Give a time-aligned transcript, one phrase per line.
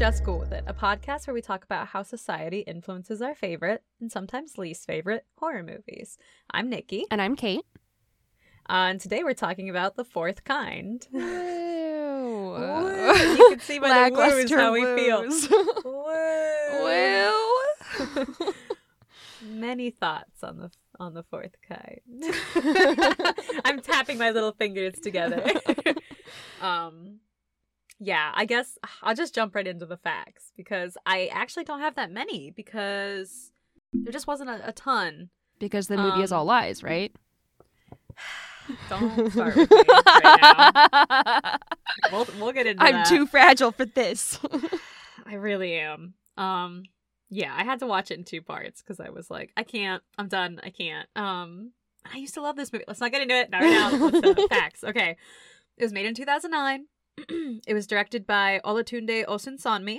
[0.00, 3.82] Just Go With It, a podcast where we talk about how society influences our favorite
[4.00, 6.16] and sometimes least favorite horror movies.
[6.50, 7.66] I'm Nikki, And I'm Kate.
[8.66, 11.06] uh, and today we're talking about The Fourth Kind.
[11.12, 11.20] Woo.
[11.22, 13.12] Woo.
[13.14, 15.20] You can see by the how we feel.
[15.84, 16.82] Woo.
[18.16, 18.54] Woo.
[19.42, 22.00] Many thoughts on the on the fourth kind.
[23.66, 25.44] I'm tapping my little fingers together.
[26.62, 27.20] um
[28.00, 31.94] yeah, I guess I'll just jump right into the facts because I actually don't have
[31.96, 33.52] that many because
[33.92, 35.30] there just wasn't a, a ton.
[35.58, 37.12] because the movie is all Um, lies, right?
[38.88, 41.58] Don't start with me right now.
[42.12, 43.06] We'll, we'll get into I'm that.
[43.06, 44.38] too fragile for this.
[45.26, 46.14] I really am.
[46.36, 46.84] Um
[47.32, 50.02] yeah, I had to watch it in two parts because I was like, I can't.
[50.18, 50.60] I'm done.
[50.62, 51.08] I can't.
[51.16, 51.72] Um
[52.12, 52.84] I used to love this movie.
[52.86, 53.50] Let's not get into it.
[53.50, 53.90] Not right now.
[54.06, 54.84] Let's the facts.
[54.84, 55.16] Okay.
[55.76, 56.86] It was made in 2009.
[57.66, 59.98] it was directed by Olatunde Osunsanmi.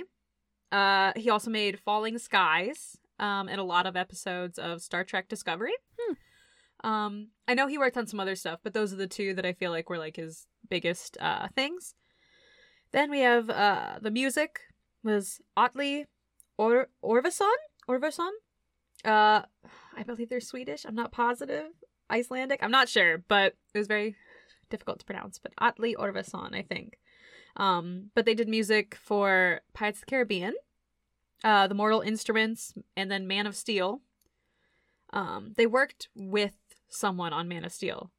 [0.70, 5.28] Uh he also made Falling Skies um and a lot of episodes of Star Trek
[5.28, 5.74] Discovery.
[6.00, 6.88] Hmm.
[6.88, 9.46] Um I know he worked on some other stuff, but those are the two that
[9.46, 11.94] I feel like were like his biggest uh things.
[12.92, 14.60] Then we have uh the music
[15.04, 16.06] was Otley
[16.56, 17.50] or Orvason?
[17.88, 18.30] Orvason?
[19.04, 19.42] Uh
[19.96, 20.84] I believe they're Swedish.
[20.86, 21.66] I'm not positive.
[22.10, 22.62] Icelandic.
[22.62, 24.16] I'm not sure, but it was very
[24.70, 25.38] difficult to pronounce.
[25.38, 26.98] But Otley Orvason, I think.
[27.56, 30.54] Um, but they did music for Pirates of the Caribbean,
[31.44, 34.00] uh, The Mortal Instruments, and then Man of Steel.
[35.12, 36.54] Um, they worked with
[36.88, 38.10] someone on Man of Steel.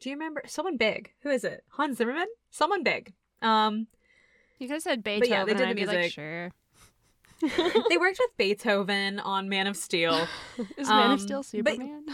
[0.00, 1.12] Do you remember someone big?
[1.22, 1.62] Who is it?
[1.70, 2.26] Hans Zimmerman?
[2.50, 3.12] Someone big.
[3.40, 3.86] Um,
[4.58, 5.30] you could have said Beethoven.
[5.30, 6.12] yeah, they did the be like, music.
[6.12, 6.50] sure.
[7.88, 10.26] they worked with Beethoven on Man of Steel.
[10.76, 12.06] Is Man Um, of Steel but- Superman?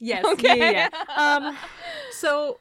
[0.00, 0.24] Yes.
[0.24, 0.58] Okay.
[0.58, 1.14] Yeah, yeah.
[1.46, 1.56] Um,
[2.10, 2.58] so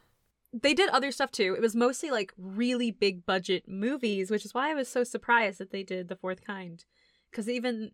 [0.54, 1.54] they did other stuff too.
[1.56, 5.60] It was mostly like really big budget movies, which is why I was so surprised
[5.60, 6.86] that they did The Fourth Kind.
[7.30, 7.92] Because even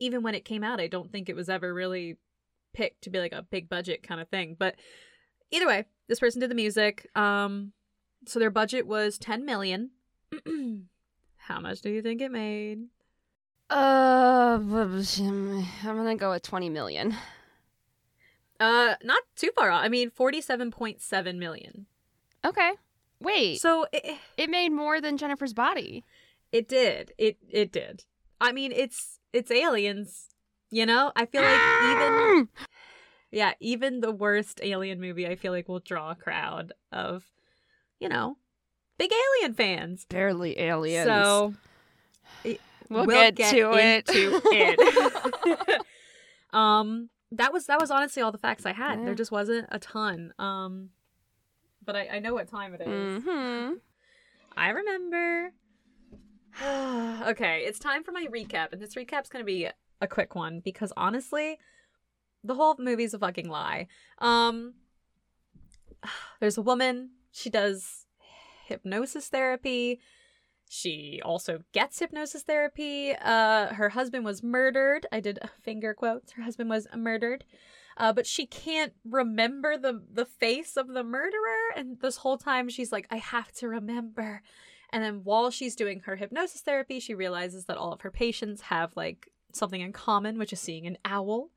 [0.00, 2.16] even when it came out, I don't think it was ever really
[2.72, 4.56] picked to be like a big budget kind of thing.
[4.58, 4.76] But
[5.50, 7.08] either way, this person did the music.
[7.14, 7.72] Um,
[8.26, 9.90] so their budget was ten million.
[11.36, 12.84] How much do you think it made?
[13.70, 15.02] Uh, I'm
[15.82, 17.14] gonna go with 20 million.
[18.60, 19.84] Uh, not too far off.
[19.84, 21.86] I mean, forty-seven point seven million.
[22.44, 22.72] Okay.
[23.20, 26.04] Wait, So it, it made more than Jennifer's Body.
[26.52, 27.12] It did.
[27.16, 28.04] It it did.
[28.40, 30.28] I mean, it's it's aliens.
[30.70, 31.60] You know, I feel like
[31.90, 32.48] even
[33.30, 37.24] yeah, even the worst alien movie, I feel like will draw a crowd of,
[37.98, 38.36] you know,
[38.98, 40.06] big alien fans.
[40.08, 41.06] barely aliens.
[41.06, 41.54] So
[42.88, 44.04] we'll, get, to it.
[44.06, 45.80] it.
[46.52, 48.98] um, that was that was honestly all the facts I had.
[48.98, 49.04] Yeah.
[49.06, 50.32] There just wasn't a ton.
[50.38, 50.90] Um,
[51.84, 53.22] but I I know what time it is.
[53.22, 53.74] mm-hmm.
[54.56, 55.52] I remember.
[56.62, 59.68] okay, it's time for my recap, and this recap's gonna be
[60.00, 61.58] a quick one because honestly,
[62.44, 63.88] the whole movie's a fucking lie.
[64.18, 64.74] Um,
[66.40, 67.10] there's a woman.
[67.32, 68.06] She does
[68.66, 70.00] hypnosis therapy.
[70.74, 73.12] She also gets hypnosis therapy.
[73.12, 75.06] Uh, her husband was murdered.
[75.12, 76.32] I did finger quotes.
[76.32, 77.44] Her husband was murdered.
[77.96, 82.68] Uh, but she can't remember the the face of the murderer, and this whole time
[82.68, 84.42] she's like, "I have to remember."
[84.90, 88.62] And then while she's doing her hypnosis therapy, she realizes that all of her patients
[88.62, 91.50] have like something in common, which is seeing an owl.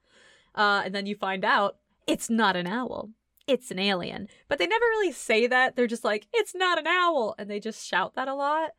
[0.54, 3.10] Uh, and then you find out it's not an owl,
[3.48, 4.28] it's an alien.
[4.48, 5.76] But they never really say that.
[5.76, 8.74] They're just like, "It's not an owl," and they just shout that a lot.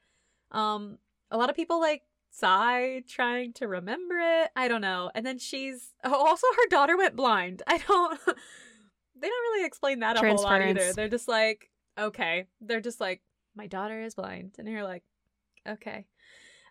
[0.50, 0.98] Um,
[1.30, 4.50] a lot of people like sigh trying to remember it.
[4.56, 5.10] I don't know.
[5.14, 7.62] And then she's oh, also her daughter went blind.
[7.66, 8.18] I don't.
[8.26, 10.92] they don't really explain that a whole lot either.
[10.92, 12.46] They're just like, okay.
[12.60, 13.22] They're just like,
[13.54, 15.02] my daughter is blind, and you're like,
[15.66, 16.06] okay.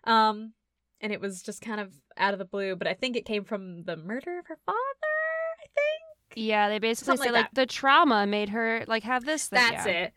[0.04, 0.54] Um,
[1.00, 3.44] and it was just kind of out of the blue, but I think it came
[3.44, 4.78] from the murder of her father.
[5.60, 6.46] I think.
[6.46, 9.60] Yeah, they basically Something say like like the trauma made her like have this thing.
[9.60, 9.92] That's yeah.
[9.92, 10.12] it.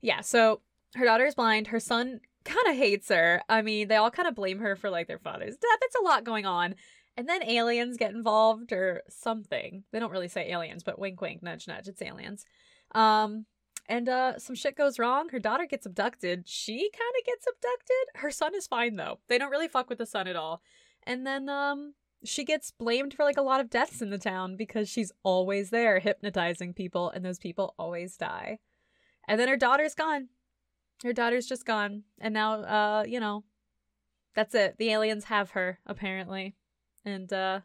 [0.00, 0.60] Yeah, so
[0.94, 1.68] her daughter is blind.
[1.68, 3.42] Her son kind of hates her.
[3.48, 5.78] I mean, they all kind of blame her for like their father's death.
[5.82, 6.74] It's a lot going on.
[7.16, 9.84] And then aliens get involved or something.
[9.90, 12.44] They don't really say aliens, but wink wink, nudge nudge, it's aliens.
[12.92, 13.46] Um
[13.88, 15.28] and uh some shit goes wrong.
[15.30, 16.48] Her daughter gets abducted.
[16.48, 18.22] She kind of gets abducted.
[18.22, 19.20] Her son is fine though.
[19.28, 20.62] They don't really fuck with the son at all.
[21.04, 21.94] And then um
[22.24, 25.70] she gets blamed for like a lot of deaths in the town because she's always
[25.70, 28.58] there hypnotizing people and those people always die.
[29.28, 30.28] And then her daughter's gone.
[31.02, 32.04] Her daughter's just gone.
[32.20, 33.44] And now uh you know
[34.34, 34.76] that's it.
[34.78, 36.54] The aliens have her apparently.
[37.04, 37.60] And uh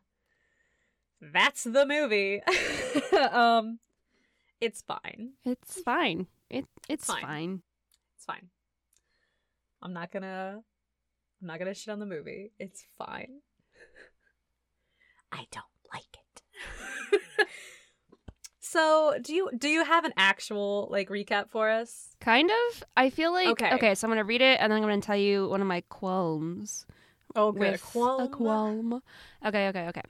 [1.22, 2.42] that's the movie.
[3.32, 3.80] um
[4.60, 5.34] it's fine.
[5.44, 6.28] It's fine.
[6.50, 7.22] It it's Fine.
[7.22, 7.62] fine.
[8.16, 8.50] It's fine.
[9.82, 10.62] I'm not gonna
[11.42, 12.52] I'm not gonna shit on the movie.
[12.60, 13.40] It's fine.
[15.32, 17.48] I don't like it.
[18.72, 22.16] so do you do you have an actual like recap for us?
[22.22, 22.84] Kind of.
[22.96, 23.74] I feel like Okay.
[23.74, 23.96] okay.
[23.96, 26.86] so I'm gonna read it and then I'm gonna tell you one of my qualms
[27.36, 29.02] Oh with a qualm.
[29.46, 30.02] Okay, okay, okay.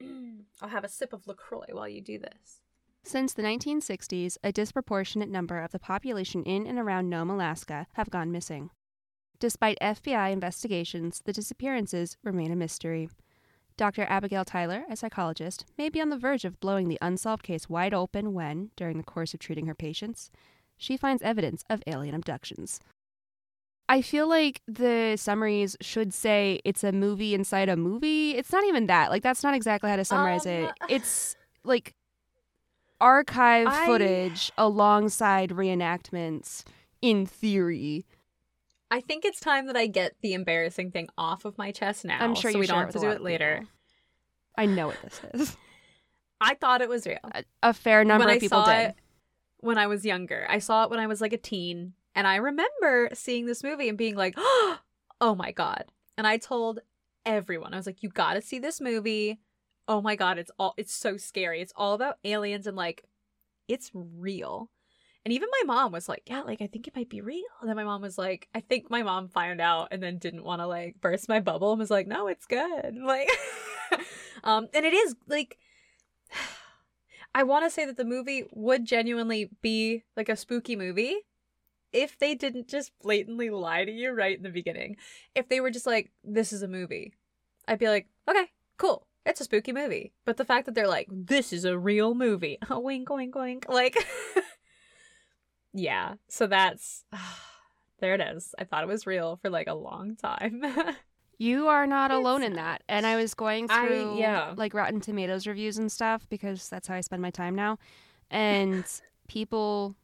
[0.62, 2.60] I'll have a sip of LaCroix while you do this.
[3.02, 8.08] Since the 1960s, a disproportionate number of the population in and around Nome, Alaska have
[8.08, 8.70] gone missing.
[9.38, 13.10] Despite FBI investigations, the disappearances remain a mystery.
[13.76, 14.02] Dr.
[14.08, 17.92] Abigail Tyler, a psychologist, may be on the verge of blowing the unsolved case wide
[17.92, 20.30] open when, during the course of treating her patients,
[20.76, 22.78] she finds evidence of alien abductions.
[23.88, 28.30] I feel like the summaries should say it's a movie inside a movie.
[28.36, 29.10] It's not even that.
[29.10, 30.70] Like, that's not exactly how to summarize Um, it.
[30.88, 31.94] It's like
[33.00, 36.62] archive I- footage alongside reenactments
[37.02, 38.06] in theory.
[38.94, 42.18] I think it's time that I get the embarrassing thing off of my chest now.
[42.20, 43.56] I'm sure so you we don't have to do it later.
[43.58, 43.72] people.
[44.56, 45.56] I know what this is.
[46.40, 47.18] I thought it was real.
[47.34, 48.88] A, a fair number when of people I saw did.
[48.90, 48.94] it
[49.58, 50.46] when I was younger.
[50.48, 53.88] I saw it when I was like a teen, and I remember seeing this movie
[53.88, 55.86] and being like, "Oh my god!"
[56.16, 56.78] And I told
[57.26, 59.40] everyone, I was like, "You got to see this movie.
[59.88, 61.60] Oh my god, it's all it's so scary.
[61.60, 63.02] It's all about aliens and like,
[63.66, 64.70] it's real."
[65.24, 67.68] And even my mom was like, "Yeah, like I think it might be real." And
[67.68, 70.60] then my mom was like, "I think my mom found out and then didn't want
[70.60, 73.30] to like burst my bubble and was like, "No, it's good." Like,
[74.44, 75.58] um, and it is like.
[77.36, 81.22] I want to say that the movie would genuinely be like a spooky movie
[81.94, 84.96] if they didn't just blatantly lie to you right in the beginning.
[85.34, 87.14] If they were just like, this is a movie,
[87.66, 89.06] I'd be like, okay, cool.
[89.24, 90.12] It's a spooky movie.
[90.24, 93.66] But the fact that they're like, this is a real movie, wink, wink, wink.
[93.68, 93.96] Like,
[95.74, 96.14] yeah.
[96.28, 97.04] So that's,
[98.00, 98.54] there it is.
[98.58, 100.62] I thought it was real for like a long time.
[101.36, 102.84] You are not It's alone in that.
[102.88, 104.54] And I was going I- through yeah.
[104.56, 107.76] like Rotten Tomatoes reviews and stuff because that's how I spend my time now.
[108.30, 108.84] And
[109.28, 109.96] people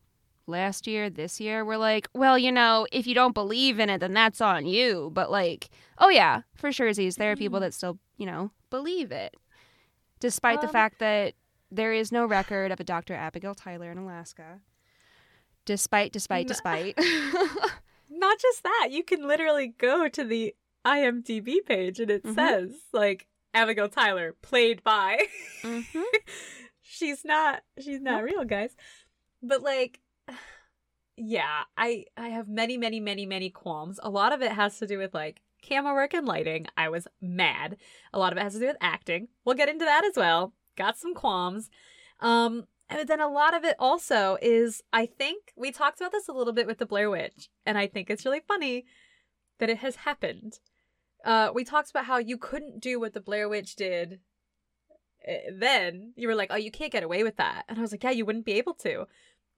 [0.49, 3.99] last year, this year were like, well, you know, if you don't believe in it,
[4.01, 5.11] then that's on you.
[5.15, 7.63] But like, oh yeah, for sure, Z's, there are people Mm.
[7.63, 9.37] that still, you know, believe it.
[10.19, 11.35] Despite the Um, fact that
[11.71, 13.15] there is no record of a Dr.
[13.15, 14.59] Abigail Tyler in Alaska.
[15.65, 16.99] Despite, despite, despite.
[18.09, 20.55] Not just that, you can literally go to the
[20.87, 22.35] IMDb page and it Mhm.
[22.35, 25.19] says like Abigail Tyler played by.
[25.63, 25.81] hmm
[26.83, 28.75] she's not she's not real, guys.
[29.43, 30.01] But like
[31.17, 34.01] yeah, I I have many many many many qualms.
[34.03, 36.67] A lot of it has to do with like camera work and lighting.
[36.77, 37.77] I was mad.
[38.13, 39.29] A lot of it has to do with acting.
[39.45, 40.55] We'll get into that as well.
[40.77, 41.69] Got some qualms.
[42.21, 46.29] Um and then a lot of it also is I think we talked about this
[46.29, 48.85] a little bit with the Blair Witch and I think it's really funny
[49.59, 50.59] that it has happened.
[51.25, 54.21] Uh we talked about how you couldn't do what the Blair Witch did
[55.27, 56.13] uh, then.
[56.17, 58.11] You were like, "Oh, you can't get away with that." And I was like, "Yeah,
[58.11, 59.07] you wouldn't be able to."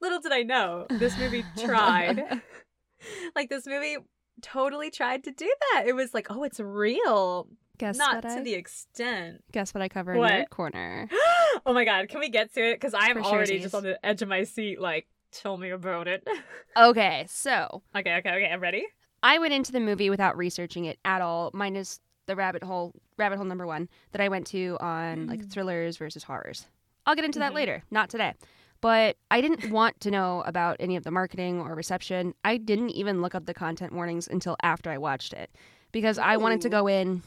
[0.00, 2.42] Little did I know, this movie tried.
[3.36, 3.98] like this movie
[4.40, 5.84] totally tried to do that.
[5.86, 7.48] It was like, "Oh, it's real."
[7.78, 10.30] Guess Not what to I the extent guess what I cover in What?
[10.32, 11.08] Nerd Corner.
[11.66, 12.74] oh my god, can we get to it?
[12.74, 13.62] Because I'm For already sharesies.
[13.62, 14.80] just on the edge of my seat.
[14.80, 16.26] Like, tell me about it.
[16.74, 18.48] Okay, so okay, okay, okay.
[18.50, 18.86] I'm ready.
[19.22, 23.36] I went into the movie without researching it at all, minus the rabbit hole, rabbit
[23.36, 25.52] hole number one that I went to on like Mm.
[25.52, 26.66] thrillers versus horrors.
[27.04, 27.56] I'll get into that Mhm.
[27.56, 28.32] later, not today.
[28.80, 32.34] But I didn't want to know about any of the marketing or reception.
[32.42, 35.50] I didn't even look up the content warnings until after I watched it
[35.92, 37.22] because I wanted to go in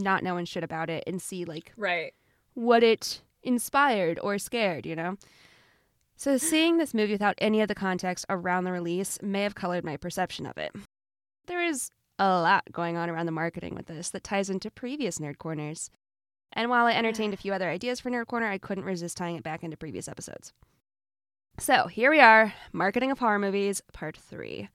[0.00, 2.12] not knowing shit about it and see like Right.
[2.54, 5.16] what it inspired or scared, you know?
[6.16, 9.84] So, seeing this movie without any of the context around the release may have colored
[9.84, 10.74] my perception of it.
[11.46, 15.18] There is a lot going on around the marketing with this that ties into previous
[15.18, 15.90] Nerd Corners.
[16.52, 19.36] And while I entertained a few other ideas for Nerd Corner, I couldn't resist tying
[19.36, 20.52] it back into previous episodes.
[21.58, 24.68] So, here we are Marketing of Horror Movies, Part 3.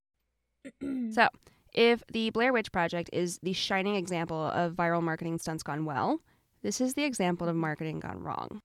[1.11, 1.27] So,
[1.75, 6.21] if the Blair Witch Project is the shining example of viral marketing stunts gone well,
[6.63, 8.61] this is the example of marketing gone wrong.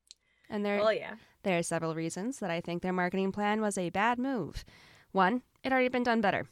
[0.48, 1.16] And there, Well, yeah.
[1.42, 4.64] there are several reasons that I think their marketing plan was a bad move.
[5.12, 6.46] One, it already been done better.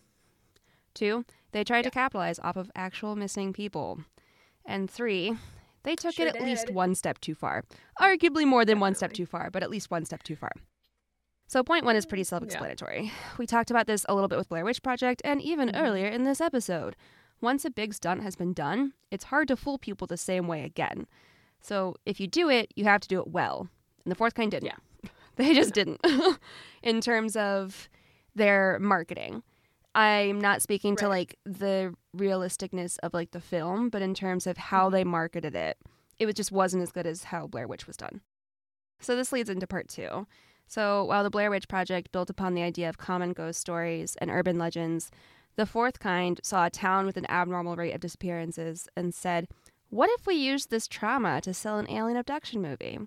[0.94, 4.00] Two, they tried to capitalize off of actual missing people.
[4.66, 5.36] And three,
[5.84, 7.64] they took Sure it at least one step too far.
[8.00, 10.52] Arguably more than one step too far, but at least one step too far.
[11.48, 13.10] So, point one is pretty self explanatory.
[13.38, 15.80] We talked about this a little bit with Blair Witch Project and even Mhm.
[15.82, 16.94] earlier in this episode.
[17.40, 20.62] Once a big stunt has been done, it's hard to fool people the same way
[20.62, 21.06] again.
[21.60, 23.68] So, if you do it, you have to do it well.
[24.04, 24.66] And the fourth kind didn't.
[24.66, 25.10] Yeah.
[25.36, 26.00] They just didn't
[26.82, 27.88] in terms of
[28.34, 29.44] their marketing.
[29.94, 34.56] I'm not speaking to like the realisticness of like the film, but in terms of
[34.56, 35.78] how they marketed it,
[36.18, 38.20] it was just wasn't as good as how Blair Witch was done.
[39.00, 40.26] So this leads into part two.
[40.68, 44.30] So while the Blair Witch Project built upon the idea of common ghost stories and
[44.30, 45.10] urban legends,
[45.56, 49.48] the fourth kind saw a town with an abnormal rate of disappearances and said,
[49.88, 52.98] What if we used this trauma to sell an alien abduction movie?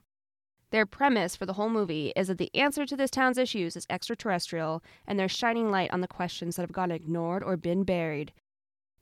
[0.71, 3.85] Their premise for the whole movie is that the answer to this town's issues is
[3.89, 8.33] extraterrestrial, and they're shining light on the questions that have gone ignored or been buried.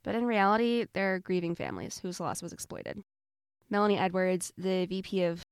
[0.02, 3.02] But in reality, they're grieving families whose loss was exploited.
[3.70, 5.42] Melanie Edwards, the VP of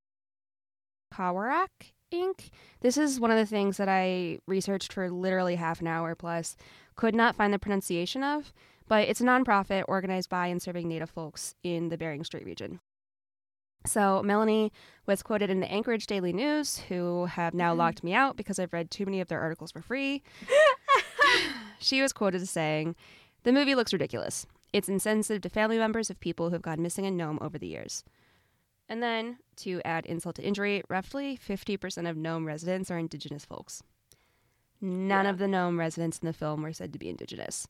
[1.14, 2.50] Kawerak Inc.,
[2.80, 6.56] this is one of the things that I researched for literally half an hour plus,
[6.96, 8.52] could not find the pronunciation of,
[8.88, 12.80] but it's a nonprofit organized by and serving Native folks in the Bering Strait region.
[13.86, 14.72] So, Melanie
[15.06, 17.78] was quoted in the Anchorage Daily News, who have now Mhm.
[17.78, 20.22] locked me out because I've read too many of their articles for free.
[21.78, 22.96] she was quoted as saying,
[23.44, 24.46] The movie looks ridiculous.
[24.72, 27.68] It's insensitive to family members of people who have gone missing in Nome over the
[27.68, 28.02] years.
[28.88, 33.82] And then, to add insult to injury, roughly 50% of Nome residents are indigenous folks.
[34.80, 35.30] None Yeah.
[35.30, 37.66] of the Nome residents in the film were said to be indigenous.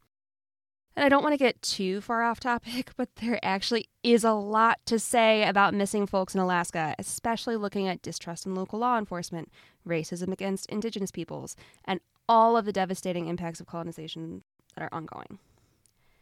[0.94, 4.32] And I don't want to get too far off topic, but there actually is a
[4.32, 8.98] lot to say about missing folks in Alaska, especially looking at distrust in local law
[8.98, 9.50] enforcement,
[9.86, 14.42] racism against indigenous peoples, and all of the devastating impacts of colonization
[14.76, 15.38] that are ongoing.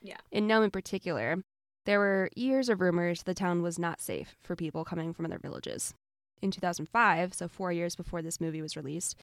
[0.03, 0.19] Yeah.
[0.31, 1.43] In Nome in particular,
[1.87, 5.39] there were years of rumors the town was not safe for people coming from other
[5.39, 5.95] villages.
[6.43, 9.17] In 2005, so four years before this movie was released,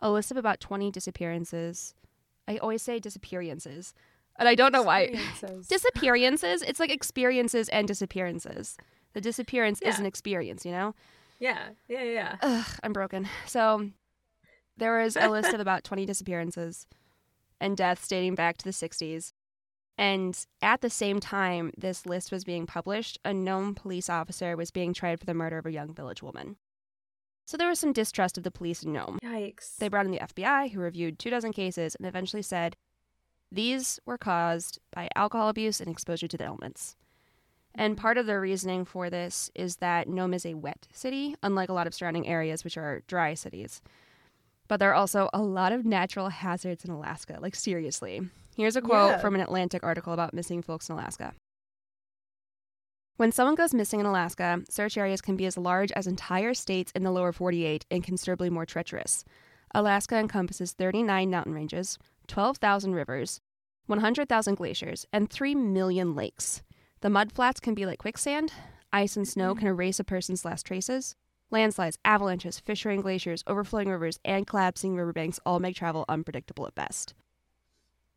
[0.00, 1.94] a list of about 20 disappearances.
[2.48, 3.94] I always say disappearances,
[4.38, 5.14] and I don't know why.
[5.68, 8.76] Disappearances, it's like experiences and disappearances.
[9.12, 10.94] The disappearance is an experience, you know?
[11.38, 12.36] yeah, yeah, yeah.
[12.42, 13.28] Ugh, I'm broken.
[13.46, 13.90] So
[14.76, 16.86] there was a list of about 20 disappearances
[17.60, 19.32] and deaths dating back to the 60s.
[19.98, 24.70] And at the same time this list was being published, a Nome police officer was
[24.70, 26.56] being tried for the murder of a young village woman.
[27.46, 29.18] So there was some distrust of the police in Nome.
[29.22, 29.76] Yikes.
[29.76, 32.76] They brought in the FBI, who reviewed two dozen cases and eventually said
[33.52, 36.96] these were caused by alcohol abuse and exposure to the elements.
[37.74, 38.02] And mm-hmm.
[38.02, 41.72] part of their reasoning for this is that Nome is a wet city, unlike a
[41.72, 43.80] lot of surrounding areas, which are dry cities.
[44.68, 48.22] But there are also a lot of natural hazards in Alaska, like seriously.
[48.56, 49.18] Here's a quote Yeah.
[49.18, 51.34] from an Atlantic article about missing folks in Alaska.
[53.18, 56.90] When someone goes missing in Alaska, search areas can be as large as entire states
[56.94, 59.24] in the lower 48 and considerably more treacherous.
[59.74, 61.98] Alaska encompasses 39 mountain ranges,
[62.28, 63.40] 12,000 rivers,
[63.86, 66.62] 100,000 glaciers, and 3 million lakes.
[67.00, 68.52] The mudflats can be like quicksand.
[68.90, 69.58] Ice and snow mm-hmm.
[69.58, 71.14] can erase a person's last traces.
[71.50, 77.14] Landslides, avalanches, fissuring glaciers, overflowing rivers, and collapsing riverbanks all make travel unpredictable at best.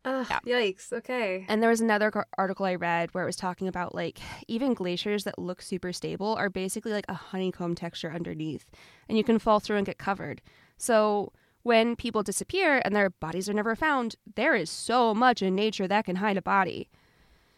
[0.04, 0.40] Ugh, Yeah.
[0.60, 0.92] Yikes.
[0.92, 1.44] Okay.
[1.48, 4.74] And there was another co- article I read where it was talking about like even
[4.74, 8.70] glaciers that look super stable are basically like a honeycomb texture underneath,
[9.08, 10.40] and you can fall through and get covered.
[10.78, 15.54] So when people disappear and their bodies are never found, there is so much in
[15.54, 16.88] nature that can hide a body.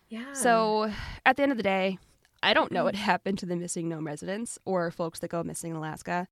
[0.08, 0.32] Yeah.
[0.32, 0.92] So
[1.25, 1.99] at the end of the day,
[2.42, 2.99] I don't know what mm.
[2.99, 6.26] happened to the missing Nome residents or folks that go missing in Alaska.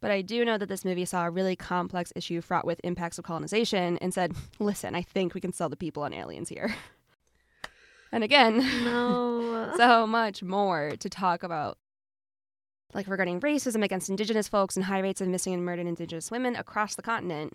[0.00, 3.18] But I do know that this movie saw a really complex issue fraught with impacts
[3.18, 6.74] of colonization and said, listen, I think we can sell the people on aliens here.
[8.12, 9.72] and again, no.
[9.76, 11.78] so much more to talk about.
[12.94, 16.56] Like regarding racism against indigenous folks and high rates of missing and murdered indigenous women
[16.56, 17.54] across the continent.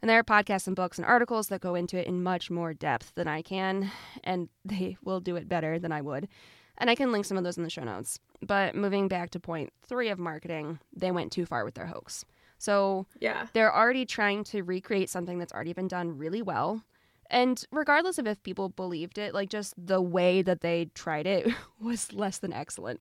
[0.00, 2.74] And there are podcasts and books and articles that go into it in much more
[2.74, 3.92] depth than I can,
[4.24, 6.26] and they will do it better than I would.
[6.82, 8.18] And I can link some of those in the show notes.
[8.44, 12.24] But moving back to point three of marketing, they went too far with their hoax.
[12.58, 13.46] So yeah.
[13.52, 16.82] they're already trying to recreate something that's already been done really well.
[17.30, 21.46] And regardless of if people believed it, like just the way that they tried it
[21.80, 23.00] was less than excellent.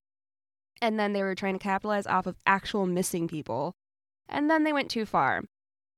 [0.80, 3.74] And then they were trying to capitalize off of actual missing people.
[4.30, 5.42] And then they went too far.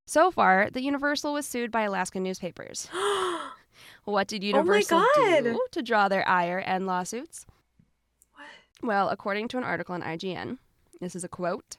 [0.08, 2.88] So far, the Universal was sued by Alaska newspapers.
[4.06, 7.46] What did oh Universal Oh do to draw their ire and lawsuits?
[8.84, 10.58] Well, according to an article on IGN,
[11.00, 11.78] this is a quote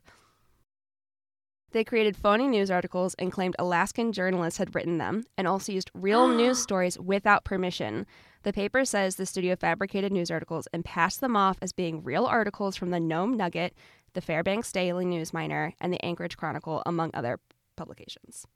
[1.73, 5.91] They created phony news articles and claimed Alaskan journalists had written them, and also used
[5.95, 8.07] real news stories without permission.
[8.43, 12.25] The paper says the studio fabricated news articles and passed them off as being real
[12.25, 13.75] articles from the Nome Nugget,
[14.15, 17.39] the Fairbanks Daily News Miner, and the Anchorage Chronicle, among other
[17.77, 18.47] publications.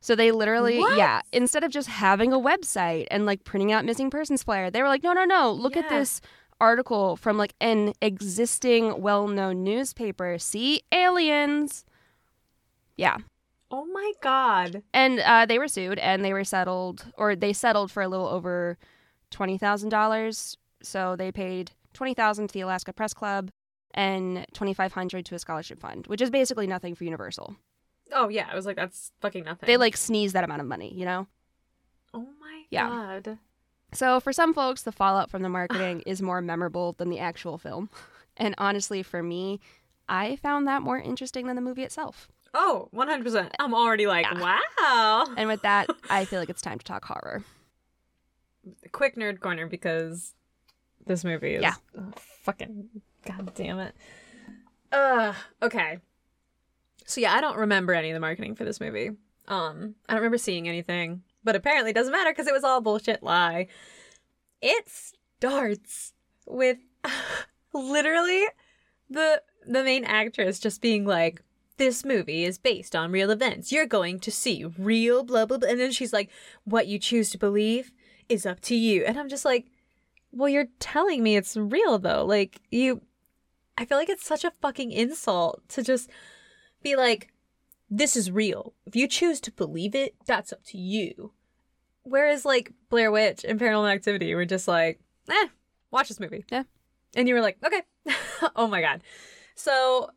[0.00, 0.96] So they literally, What?
[0.98, 4.82] yeah, instead of just having a website and like printing out missing persons flyer, they
[4.82, 6.20] were like, no, no, no, look at this
[6.60, 10.38] article from like an existing well known newspaper.
[10.38, 11.84] See, aliens.
[12.96, 13.18] Yeah.
[13.70, 14.82] Oh my god.
[14.94, 18.28] And uh, they were sued and they were settled, or they settled for a little
[18.28, 18.78] over
[19.32, 20.56] $20,000.
[20.82, 23.50] So they paid 20000 to the Alaska Press Club
[23.94, 27.56] and 2500 to a scholarship fund, which is basically nothing for Universal.
[28.12, 29.66] Oh yeah, I was like, that's fucking nothing.
[29.66, 31.26] They like sneeze that amount of money, you know?
[32.14, 32.88] Oh my Yeah.
[32.88, 33.38] god.
[33.92, 37.58] So for some folks, the fallout from the marketing is more memorable than the actual
[37.58, 37.90] film.
[38.38, 39.60] And honestly, for me,
[40.10, 42.28] I found that more interesting than the movie itself.
[42.52, 43.50] Oh, 100%.
[43.58, 44.38] I'm already like, Yeah.
[44.78, 45.24] wow.
[45.38, 47.44] And with that, I feel like it's time to talk horror.
[48.92, 50.34] Quick nerd corner because
[51.06, 51.76] this movie is Yeah.
[51.98, 52.12] oh,
[52.42, 52.88] fucking
[53.24, 53.94] god damn it.
[54.92, 56.00] Uh, okay.
[57.06, 59.12] So yeah, I don't remember any of the marketing for this movie.
[59.48, 63.22] Um, I don't remember seeing anything, but apparently doesn't matter because it was all bullshit
[63.22, 63.68] lie.
[64.60, 66.12] It starts
[66.44, 66.78] with
[67.72, 68.44] literally
[69.08, 71.42] the the main actress just being like
[71.76, 73.70] this movie is based on real events.
[73.70, 76.30] You're going to see real blah blah blah and then she's like
[76.64, 77.92] what you choose to believe
[78.28, 79.04] is up to you.
[79.04, 79.66] And I'm just like
[80.32, 82.24] well you're telling me it's real though.
[82.24, 83.02] Like you
[83.78, 86.10] I feel like it's such a fucking insult to just
[86.82, 87.28] be like
[87.88, 88.74] this is real.
[88.84, 91.32] If you choose to believe it, that's up to you.
[92.06, 95.48] Whereas like Blair Witch and Paranormal Activity were just like, eh,
[95.90, 96.44] watch this movie.
[96.52, 96.62] Yeah.
[97.16, 97.82] And you were like, okay.
[98.56, 99.02] oh my God.
[99.56, 100.10] So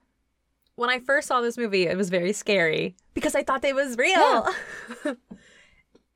[0.75, 3.97] when I first saw this movie, it was very scary because I thought it was
[3.97, 4.47] real.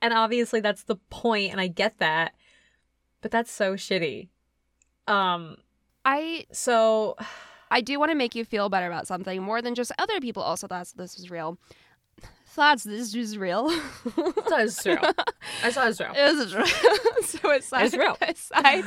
[0.01, 2.35] and obviously that's the point, and I get that.
[3.21, 4.27] But that's so shitty.
[5.07, 5.57] Um,
[6.05, 7.15] I so
[7.71, 10.43] I do want to make you feel better about something more than just other people
[10.43, 11.57] also thought this was real.
[12.53, 13.67] Thoughts this was real.
[13.69, 14.95] that is true.
[15.63, 16.05] I saw it's true.
[16.15, 16.65] It was real.
[17.23, 18.15] so aside, It's real.
[18.21, 18.85] aside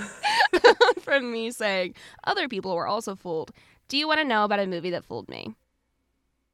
[1.00, 3.50] from me saying other people were also fooled,
[3.88, 5.57] do you want to know about a movie that fooled me?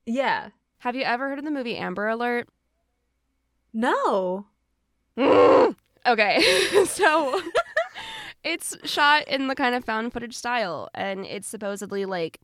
[0.06, 0.48] Yeah.
[0.78, 2.48] Have you ever heard of the movie Amber Alert?
[3.74, 4.46] No.
[5.18, 6.40] okay,
[6.86, 7.42] so
[8.42, 12.40] it's shot in the kind of found footage style, and it's supposedly like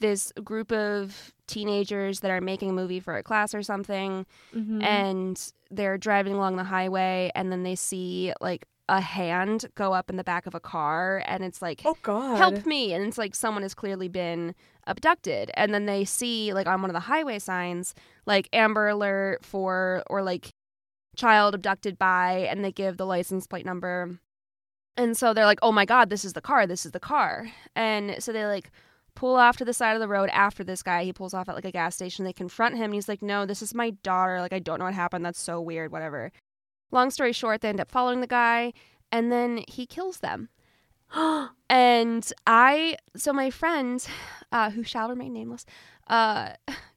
[0.00, 4.82] this group of teenagers that are making a movie for a class or something, Mhm.
[4.82, 10.08] and they're driving along the highway, and then they see like a hand go up
[10.10, 12.36] in the back of a car, and it's like, oh God.
[12.36, 14.54] help me and it's like someone has clearly been
[14.86, 17.92] abducted and then they see like on one of the highway signs
[18.26, 20.50] like amber alert for or like
[21.16, 24.20] child abducted by and they give the license plate number
[24.96, 27.48] and so they're like oh my god this is the car this is the car
[27.74, 28.70] and so they like
[29.16, 31.04] pull off to the side of the road after this guy.
[31.04, 32.24] He pulls off at like a gas station.
[32.24, 34.40] They confront him and he's like no this is my daughter.
[34.40, 35.24] Like i don't know what happened.
[35.24, 35.90] That's so weird.
[35.90, 36.30] Whatever.
[36.92, 38.72] Long story short they end up following the guy
[39.10, 40.48] and then he kills them.
[41.68, 44.06] And I, so my friend,
[44.52, 45.66] uh, who shall remain nameless,
[46.06, 46.50] uh,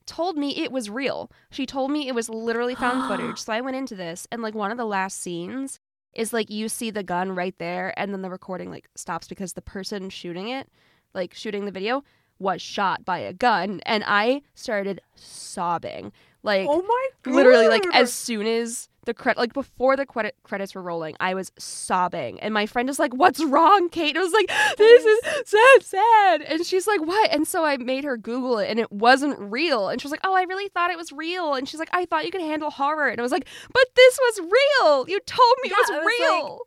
[0.05, 1.31] told me it was real.
[1.49, 3.39] She told me it was literally found footage.
[3.43, 5.79] So I went into this, and like one of the last scenes
[6.13, 9.53] is like you see the gun right there, and then the recording like stops because
[9.53, 10.69] the person shooting it,
[11.13, 12.03] like shooting the video,
[12.39, 16.11] was shot by a gun, and I started sobbing.
[16.41, 17.35] Like oh my God.
[17.35, 21.33] literally like as soon as the credit like before the credit credits were rolling i
[21.33, 22.39] was sobbing.
[22.39, 24.15] And my friend is like what's wrong kate?
[24.15, 25.19] And i was like this is
[25.49, 26.41] so sad.
[26.43, 27.33] And she's like what?
[27.33, 29.89] And so i made her google it and it wasn't real.
[29.89, 31.55] And she was like oh i really thought it was real.
[31.55, 33.09] And she's like i thought you could handle horror.
[33.09, 35.09] And i was like but this was real.
[35.09, 36.59] You told me Yeah, it was was like- real.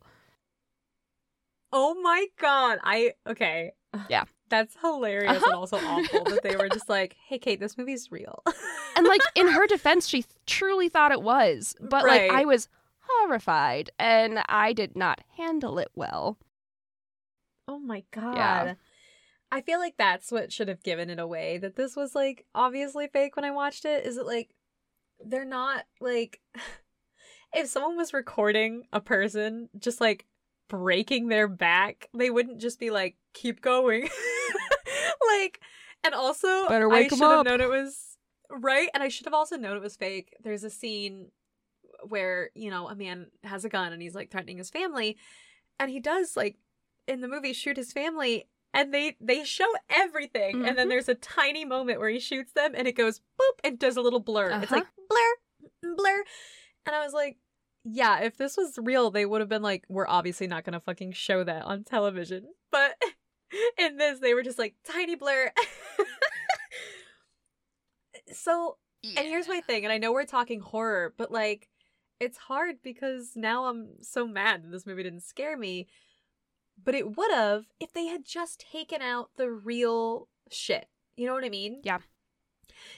[1.73, 2.79] Oh my god.
[2.83, 3.73] I okay.
[4.09, 4.25] Yeah.
[4.49, 5.45] That's hilarious Uh-huh.
[5.47, 8.43] and also awful that they were just like, "Hey Kate, this movie's real."
[8.97, 12.69] and like in her defense she th- truly thought it was but like i was
[13.01, 16.37] horrified and i did not handle it well
[17.69, 18.37] oh my god.
[18.37, 18.75] Yeah.
[19.51, 23.07] I feel like that's what should have given it away that this was like obviously
[23.07, 24.07] fake when I watched it.
[24.07, 24.55] Is it like
[25.25, 26.41] they're not like
[27.55, 30.25] if someone was recording a person just like
[30.73, 34.09] breaking their back, they wouldn't just be like, keep going.
[35.29, 35.61] like,
[36.03, 38.17] and also, Better I should have known it was
[38.51, 38.89] right.
[38.95, 40.35] And I should have also known it was fake.
[40.43, 41.31] There's a scene
[42.09, 45.19] where, you know, a man has a gun and he's like threatening his family.
[45.79, 46.57] And he does, like,
[47.07, 48.49] in the movie, shoot his family.
[48.75, 50.77] and they they show everything and Mhm.
[50.77, 53.99] then there's a tiny moment where he shoots them and it goes boop and does
[53.99, 54.77] a little blur it's Uh-huh.
[54.77, 56.25] like blur blur
[56.87, 57.37] and i was like
[57.85, 61.13] yeah if this was real they would have been like we're obviously not gonna fucking
[61.13, 62.47] show that on television.
[62.71, 63.01] But
[63.79, 65.51] in this they were just like tiny blur.
[68.33, 71.69] So and here's my thing and i know we're talking horror but like
[72.21, 75.89] it's hard because now i'm so mad that this movie didn't scare me
[76.83, 80.87] but it would have if they had just taken out the real shit.
[81.17, 81.81] You know what i mean?
[81.83, 81.99] Yeah.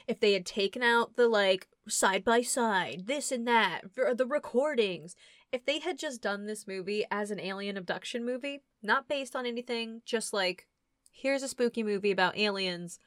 [0.06, 4.14] if they had taken out the like side by side this and that for uh,
[4.14, 5.14] the recordings.
[5.52, 9.46] If they had just done this movie as an alien abduction movie not based on
[9.46, 10.66] anything just like
[11.12, 12.98] here's a spooky movie about aliens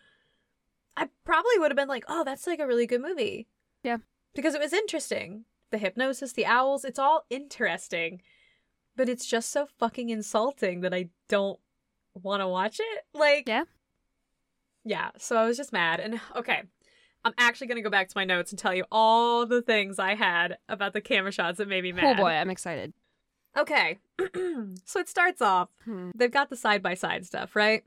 [0.95, 3.47] i probably would have been like oh that's like a really good movie.
[3.83, 3.97] Yeah.
[4.33, 5.45] because it was interesting.
[5.71, 8.21] The hypnosis the owls it's all interesting.
[8.95, 11.59] But it's just so fucking insulting that i don't
[12.13, 13.05] want to watch it.
[13.13, 13.65] Like Yeah.
[14.85, 15.99] yeah so i was just mad.
[15.99, 16.63] And okay
[17.27, 19.99] i'm actually going to go back to my notes and tell you all the things
[19.99, 22.93] i had about the camera shots that made me Oh mad boy, I'm excited.
[23.57, 23.99] okay
[24.85, 26.09] so it starts off Hmm.
[26.15, 27.83] they've got the side by side stuff, right?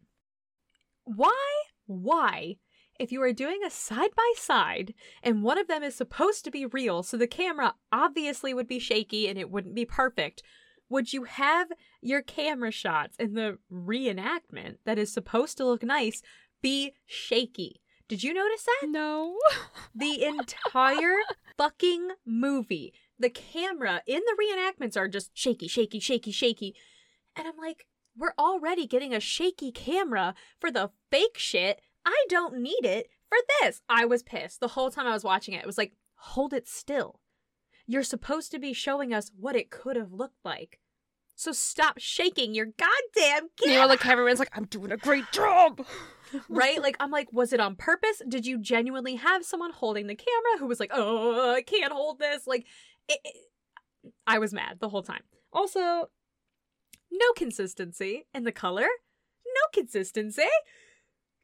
[1.04, 1.62] Why?
[1.86, 2.56] Why?
[2.98, 6.50] If you are doing a side by side and one of them is supposed to
[6.50, 10.42] be real, so the camera obviously would be shaky and it wouldn't be perfect,
[10.88, 11.68] would you have
[12.02, 16.22] your camera shots in the reenactment that is supposed to look nice
[16.62, 17.80] be shaky?
[18.10, 18.88] Did you notice that?
[18.88, 19.38] No.
[19.94, 21.16] The entire
[21.56, 26.74] fucking movie, the camera in the reenactments are just shaky, shaky, shaky, shaky.
[27.36, 31.80] And I'm like, we're already getting a shaky camera for the fake shit.
[32.04, 33.80] I don't need it for this.
[33.88, 35.60] I was pissed the whole time I was watching it.
[35.60, 37.20] It was like, hold it still.
[37.86, 40.79] You're supposed to be showing us what it could have looked like.
[41.40, 43.88] So stop shaking your goddamn You know, camera.
[43.88, 45.84] the cameraman's like, I'm doing a great job.
[46.50, 46.82] right?
[46.82, 48.20] Like, I'm like, was it on purpose?
[48.28, 52.18] Did you genuinely have someone holding the camera who was like, oh, I can't hold
[52.18, 52.46] this?
[52.46, 52.66] Like,
[53.08, 53.36] it, it-
[54.26, 55.22] I was mad the whole time.
[55.50, 56.10] Also,
[57.10, 58.82] no consistency in the color.
[58.82, 60.42] No consistency.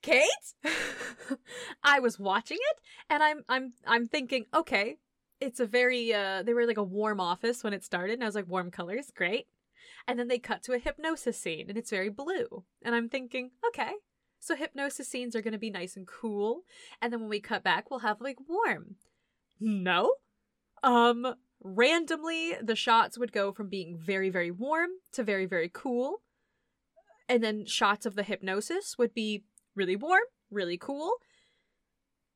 [0.02, 0.28] Kate,
[1.82, 2.76] I was watching it
[3.10, 4.96] and I'm I'm I'm thinking, okay,
[5.40, 8.26] it's a very uh they were like a warm office when it started and I
[8.26, 9.46] was like warm colors, great.
[10.08, 12.64] And then they cut to a hypnosis scene and it's very blue.
[12.84, 13.92] And I'm thinking, okay,
[14.38, 16.62] so hypnosis scenes are going to be nice and cool,
[17.02, 18.96] and then when we cut back, we'll have like warm.
[19.58, 20.14] No.
[20.82, 26.22] Um randomly the shots would go from being very very warm to very very cool.
[27.28, 31.14] And then shots of the hypnosis would be really warm, really cool.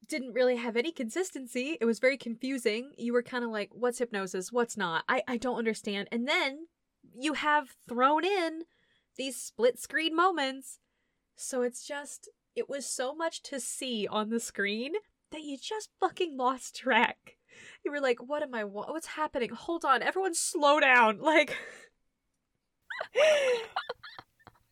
[0.09, 1.77] Didn't really have any consistency.
[1.81, 2.93] It was very confusing.
[2.97, 4.51] You were kind of like, what's hypnosis?
[4.51, 5.05] What's not?
[5.09, 6.09] I, I don't understand.
[6.11, 6.67] And then
[7.19, 8.63] you have thrown in
[9.17, 10.79] these split screen moments
[11.43, 14.93] so it's just, it was so much to see on the screen
[15.33, 17.39] that you just fucking lost track.
[17.83, 19.49] You were like, what am I, what's happening?
[19.49, 21.19] Hold on, everyone slow down.
[21.31, 21.57] Like,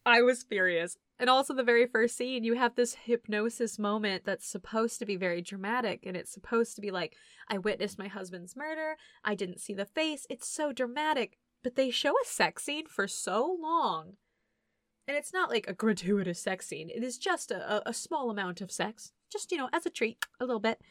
[0.04, 0.98] I was furious.
[1.18, 5.16] And also, the very first scene, you have this hypnosis moment that's supposed to be
[5.16, 7.16] very dramatic, and it's supposed to be like,
[7.48, 10.26] I witnessed my husband's murder, I didn't see the face.
[10.28, 11.38] It's so dramatic.
[11.62, 14.16] But they show a sex scene for so long
[15.08, 16.90] and it's not like a gratuitous sex scene.
[16.90, 20.18] It is just a, a, small amount of sex, just you know, as a treat,
[20.38, 20.82] a little bit.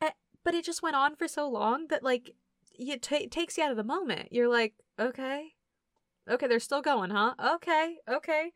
[0.00, 0.10] Eh,
[0.44, 2.30] but it just went on for so long that like
[2.78, 4.28] it ta takes you out of the moment.
[4.30, 5.54] You're like, okay,
[6.30, 7.34] okay, they're still going, huh?
[7.56, 8.52] Okay, okay.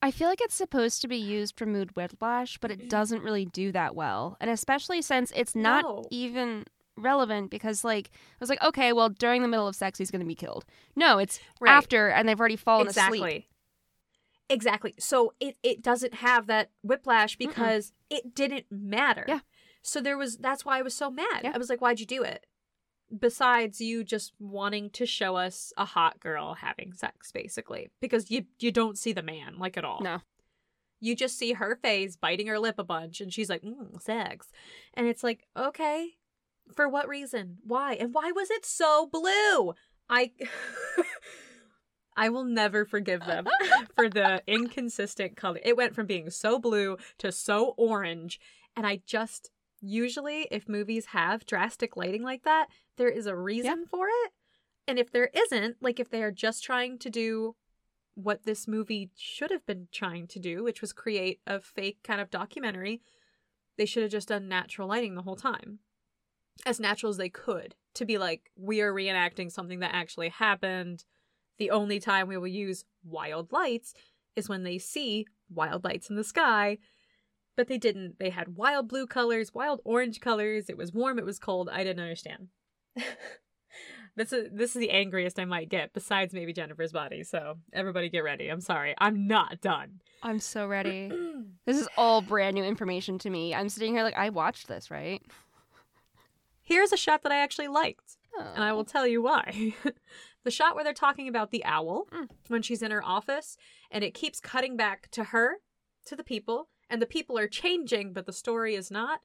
[0.00, 3.44] I feel like it's supposed to be used for mood whiplash, but it doesn't really
[3.44, 4.36] do that well.
[4.40, 6.04] And especially since it's not No.
[6.10, 6.64] even
[6.96, 10.24] relevant because like I was like, okay, well during the middle of sex he's gonna
[10.24, 10.64] be killed.
[10.96, 11.70] No, it's Right.
[11.72, 13.18] after and they've already fallen exactly.
[13.18, 13.46] asleep.
[14.48, 14.94] Exactly.
[14.98, 19.24] So it it doesn't have that whiplash because it didn't matter.
[19.26, 19.40] Yeah.
[19.82, 21.40] So there was that's why I was so mad.
[21.42, 21.52] Yeah.
[21.54, 22.46] I was like, why'd you do it?
[23.18, 27.88] Besides you just wanting to show us a hot girl having sex, basically.
[28.00, 30.00] Because you you don't see the man like at all.
[30.02, 30.20] No.
[31.00, 34.52] You just see her face biting her lip a bunch and she's like, mm, sex.
[34.94, 36.10] And it's like, okay.
[36.74, 37.58] For what reason?
[37.64, 37.94] Why?
[37.94, 39.74] And why was it so blue?
[40.08, 40.32] I
[42.16, 43.46] I will never forgive them
[43.96, 45.60] for the inconsistent color.
[45.64, 48.38] It went from being so blue to so orange.
[48.76, 53.86] And I just usually, if movies have drastic lighting like that, there is a reason
[53.86, 54.32] for it.
[54.86, 57.56] And if there isn't, like if they are just trying to do
[58.14, 62.20] what this movie should have been trying to do, which was create a fake kind
[62.20, 63.00] of documentary,
[63.78, 65.78] they should have just done natural lighting the whole time.
[66.64, 71.04] As natural as they could to be like, we are reenacting something that actually happened.
[71.58, 73.94] The only time we will use wild lights
[74.36, 76.78] is when they see wild lights in the sky,
[77.56, 78.18] but they didn't.
[78.18, 80.68] They had wild blue colors, wild orange colors.
[80.68, 81.68] It was warm, it was cold.
[81.70, 82.48] I didn't understand.
[84.16, 87.22] this is this is the angriest I might get, besides maybe Jennifer's body.
[87.22, 88.48] So everybody get ready.
[88.48, 88.94] I'm sorry.
[88.98, 90.00] I'm not done.
[90.22, 91.10] I'm so ready.
[91.66, 93.54] this is all brand new information to me.
[93.54, 95.22] I'm sitting here like I watched this, right?
[96.62, 98.52] Here's a shot that I actually liked, Oh.
[98.54, 99.74] and I will tell you why.
[100.44, 102.28] the shot where they're talking about the owl Mm.
[102.48, 103.56] when she's in her office,
[103.90, 105.56] and it keeps cutting back to her,
[106.06, 109.20] to the people, and the people are changing, but the story is not.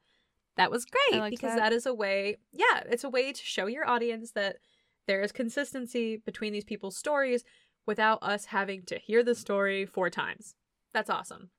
[0.58, 1.58] That was great because that.
[1.58, 4.58] that is a way, yeah, it's a way to show your audience that
[5.06, 7.43] there is consistency between these people's stories
[7.86, 10.56] without us having to hear the story four times.
[10.93, 11.52] That's awesome.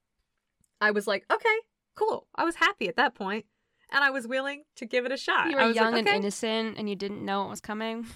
[0.81, 1.57] I was like, okay,
[1.95, 2.27] cool.
[2.35, 3.47] I was happy at that point,
[3.91, 5.51] and I was willing to give it a shot.
[5.51, 8.07] You I were was young like, and innocent, and you didn't know what was coming.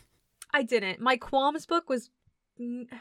[0.53, 1.01] I didn't.
[1.01, 2.11] My qualms book was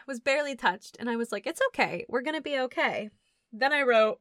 [0.07, 2.05] was barely touched, and I was like, "It's okay.
[2.07, 3.09] We're gonna be okay."
[3.51, 4.19] Then I wrote,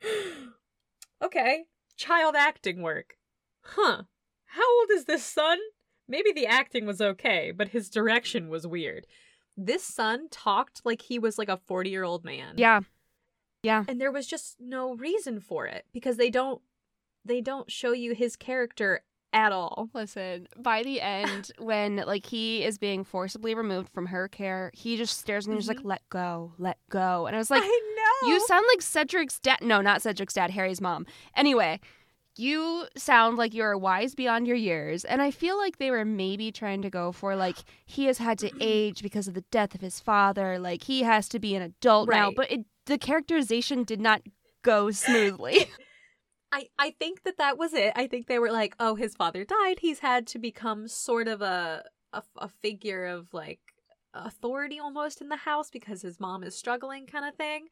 [1.22, 1.64] "Okay,
[1.96, 3.16] child acting work,
[3.62, 4.02] huh?
[4.46, 5.58] How old is this son?
[6.08, 9.06] Maybe the acting was okay, but his direction was weird.
[9.56, 12.54] This son talked like he was like a forty year old man.
[12.56, 12.80] Yeah,
[13.62, 13.84] yeah.
[13.88, 16.62] and there was just no reason for it because they don't
[17.26, 19.90] they don't show you his character at all.
[19.92, 24.96] Listen, by the end, when like he is being forcibly removed from her care, he
[24.96, 25.84] just stares and he's like, Mhm.
[25.84, 29.58] "Let go, let go," and I was like, I know "You sound like Cedric's dad."
[29.60, 31.06] No, not Cedric's dad, Harry's mom.
[31.34, 31.80] Anyway,
[32.36, 36.50] you sound like you're wise beyond your years, and I feel like they were maybe
[36.52, 39.80] trying to go for like he has had to age because of the death of
[39.82, 40.58] his father.
[40.58, 44.22] Like he has to be an adult now, but it, the characterization did not
[44.62, 45.68] go smoothly.
[46.52, 47.92] I, I think that that was it.
[47.96, 49.78] I think they were like, oh, his father died.
[49.80, 53.60] He's had to become sort of a, a, a figure of like
[54.14, 57.66] authority almost in the house because his mom is struggling, kind of thing.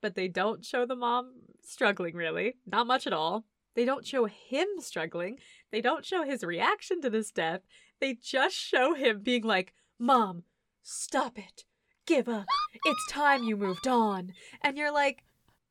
[0.00, 1.32] But they don't show the mom
[1.62, 2.54] struggling really.
[2.66, 3.44] Not much at all.
[3.76, 5.38] They don't show him struggling.
[5.70, 7.60] They don't show his reaction to this death.
[8.00, 10.44] They just show him being like, Mom,
[10.82, 11.64] stop it.
[12.06, 12.46] Give up.
[12.84, 14.32] It's time you moved on.
[14.62, 15.22] And you're like,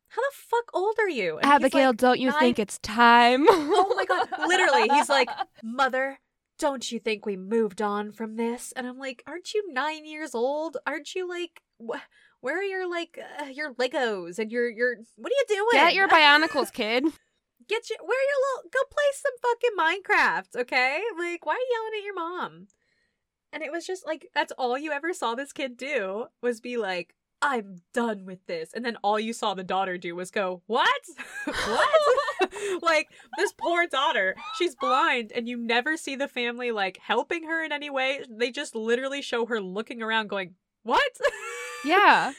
[0.09, 1.37] how the fuck old are you?
[1.37, 3.45] And Abigail, like, don't you "Nine- think it's time?
[3.49, 5.29] Oh my god, literally, he's like,
[5.63, 6.19] Mother,
[6.57, 8.73] don't you think we moved on from this?
[8.75, 10.77] And I'm like, Aren't you nine years old?
[10.87, 11.97] Aren't you like, wh-
[12.41, 15.67] where are your like uh, your Legos and your your what are you doing?
[15.73, 17.03] Get your bionicles, kid.
[17.67, 19.77] get your where are your little go play some fucking
[20.55, 21.01] Minecraft, okay?
[21.17, 22.67] Like, why are you yelling at your mom?
[23.51, 26.77] And it was just like that's all you ever saw this kid do was be
[26.77, 28.71] like, I'm done with this.
[28.73, 31.01] And then all you saw the daughter do was go, What?
[31.45, 32.51] what?
[32.81, 37.63] like, this poor daughter, she's blind, and you never see the family like helping her
[37.63, 38.23] in any way.
[38.29, 41.11] They just literally show her looking around going, What?
[41.85, 42.33] Yeah.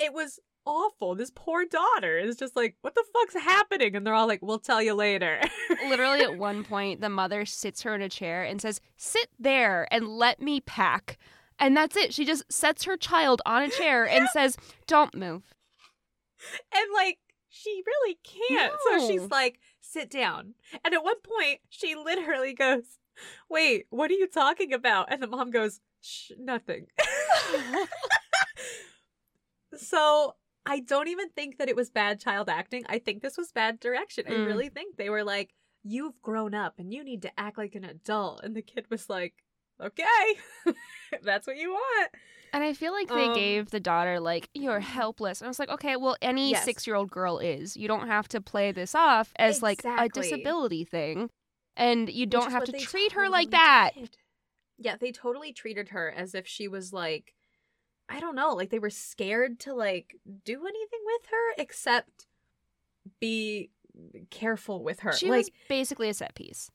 [0.00, 1.14] it was awful.
[1.14, 3.94] This poor daughter is just like, What the fuck's happening?
[3.94, 5.40] And they're all like, We'll tell you later.
[5.88, 9.86] Literally, at one point, the mother sits her in a chair and says, Sit there
[9.92, 11.18] and let me pack.
[11.58, 12.14] And that's it.
[12.14, 15.42] She just sets her child on a chair and says, Don't move.
[16.74, 17.18] and like
[17.48, 18.72] she really can't.
[18.90, 20.54] So she's like, sit down.
[20.84, 22.84] And at one point, she literally goes,
[23.50, 25.12] Wait, what are you talking about?
[25.12, 26.86] And the mom goes, Shh, nothing.
[29.76, 30.34] so
[30.66, 32.84] I don't even think that it was bad child acting.
[32.88, 34.24] I think this was bad direction.
[34.28, 34.46] I Mm.
[34.46, 37.84] really think they were like, You've grown up and you need to act like an
[37.84, 38.40] adult.
[38.42, 39.34] And the kid was like,
[39.80, 40.36] Okay,
[41.22, 42.10] that's what you want.
[42.52, 45.40] And I feel like they Um, gave the daughter, like, you're helpless.
[45.40, 46.64] And I was like, okay, well, any Yes.
[46.64, 47.76] six year old girl is.
[47.76, 51.30] You don't have to play this off as like a disability thing.
[51.76, 53.90] And you don't have to treat her like that.
[53.94, 54.16] did.
[54.78, 57.34] Yeah, they totally treated her as if she was like
[58.08, 62.26] I don't know, like they were scared to like do anything with her except
[63.20, 63.70] be
[64.30, 65.12] careful with her.
[65.12, 66.70] She like was basically a set piece.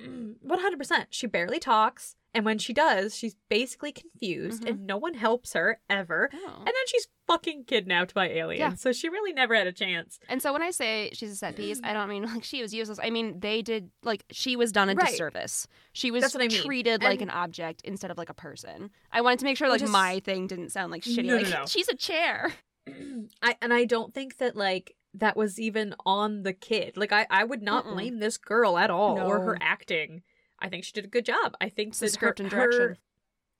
[0.00, 0.34] Mm.
[0.44, 1.06] Mm, 100%.
[1.10, 4.68] She barely talks, and when she does, she's basically confused Mhm.
[4.68, 4.86] and mm-hmm.
[4.86, 6.30] no one helps her ever.
[6.34, 6.54] Oh.
[6.58, 8.58] And then she's fucking kidnapped by aliens.
[8.58, 8.74] Yeah.
[8.74, 10.18] So she really never had a chance.
[10.28, 11.86] And so when I say she's a set piece, mm.
[11.86, 12.98] I don't mean like she was useless.
[13.02, 15.10] I mean they did like she was done a Right.
[15.10, 15.66] disservice.
[15.92, 16.60] She was That's what I mean.
[16.62, 18.90] treated like an object instead of like a person.
[19.12, 21.24] I wanted to make sure like is- my thing didn't sound like shitty.
[21.24, 21.64] No, no, no.
[21.68, 22.52] she's a chair.
[23.42, 26.96] I and I don't think that like that was even on the kid.
[26.96, 27.94] Like I I would not Mm-mm.
[27.94, 30.22] blame this girl at all or her acting.
[30.58, 31.56] I think she did a good job.
[31.60, 32.80] I think It's the that script her, and direction.
[32.80, 32.98] her-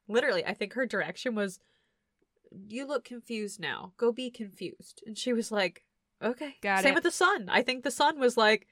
[0.08, 1.60] literally, I think her direction was
[2.68, 3.92] you look confused now.
[3.96, 5.02] Go be confused.
[5.06, 5.84] And she was like,
[6.22, 6.94] "Okay." Got Same it.
[6.96, 7.48] with the son.
[7.48, 8.66] I think the son was like,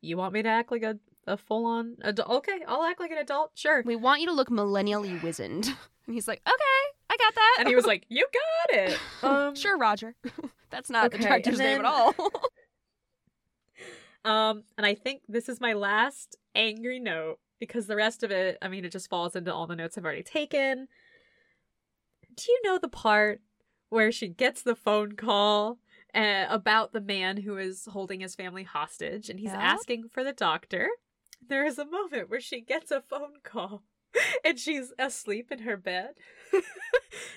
[0.00, 2.30] "You want me to act like a a full-on adult?
[2.30, 3.52] Okay, I'll act like an adult.
[3.54, 5.68] Sure." We want you to look millennially wizened.
[6.06, 7.56] And he's like, okay, I got that.
[7.60, 8.26] And he was like, "You
[8.70, 10.14] got it." Um, sure, Roger.
[10.70, 12.14] That's not the okay, director's and name at all.
[14.24, 18.58] Um, and I think this is my last angry note because the rest of it,
[18.60, 20.88] I mean, it just falls into all the notes I've already taken.
[22.34, 23.40] Do you know the part
[23.88, 25.78] where she gets the phone call
[26.14, 29.62] uh, about the man who is holding his family hostage and he's Yeah.
[29.62, 30.88] asking for the doctor?
[31.46, 33.82] There is a moment where she gets a phone call
[34.44, 36.10] and she's asleep in her bed.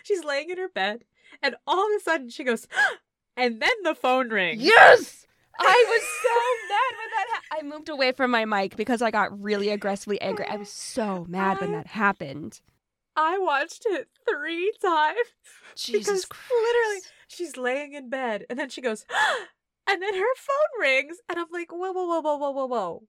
[0.04, 1.04] she's laying in her bed
[1.41, 2.67] and all of a sudden she goes,
[3.38, 4.62] and then the phone rings.
[4.62, 5.26] yes,
[5.60, 7.28] I was so mad when that.
[7.30, 10.46] Ha- I moved away from my mic because I got really aggressively angry.
[10.48, 12.62] I was so mad when that happened.
[13.15, 15.17] I watched it three times.
[15.76, 16.52] Jesus Christ.
[16.52, 19.06] literally she's laying in bed and then she goes
[19.88, 23.04] and then her phone rings and I'm like, whoa, whoa, whoa, whoa, whoa, whoa, whoa.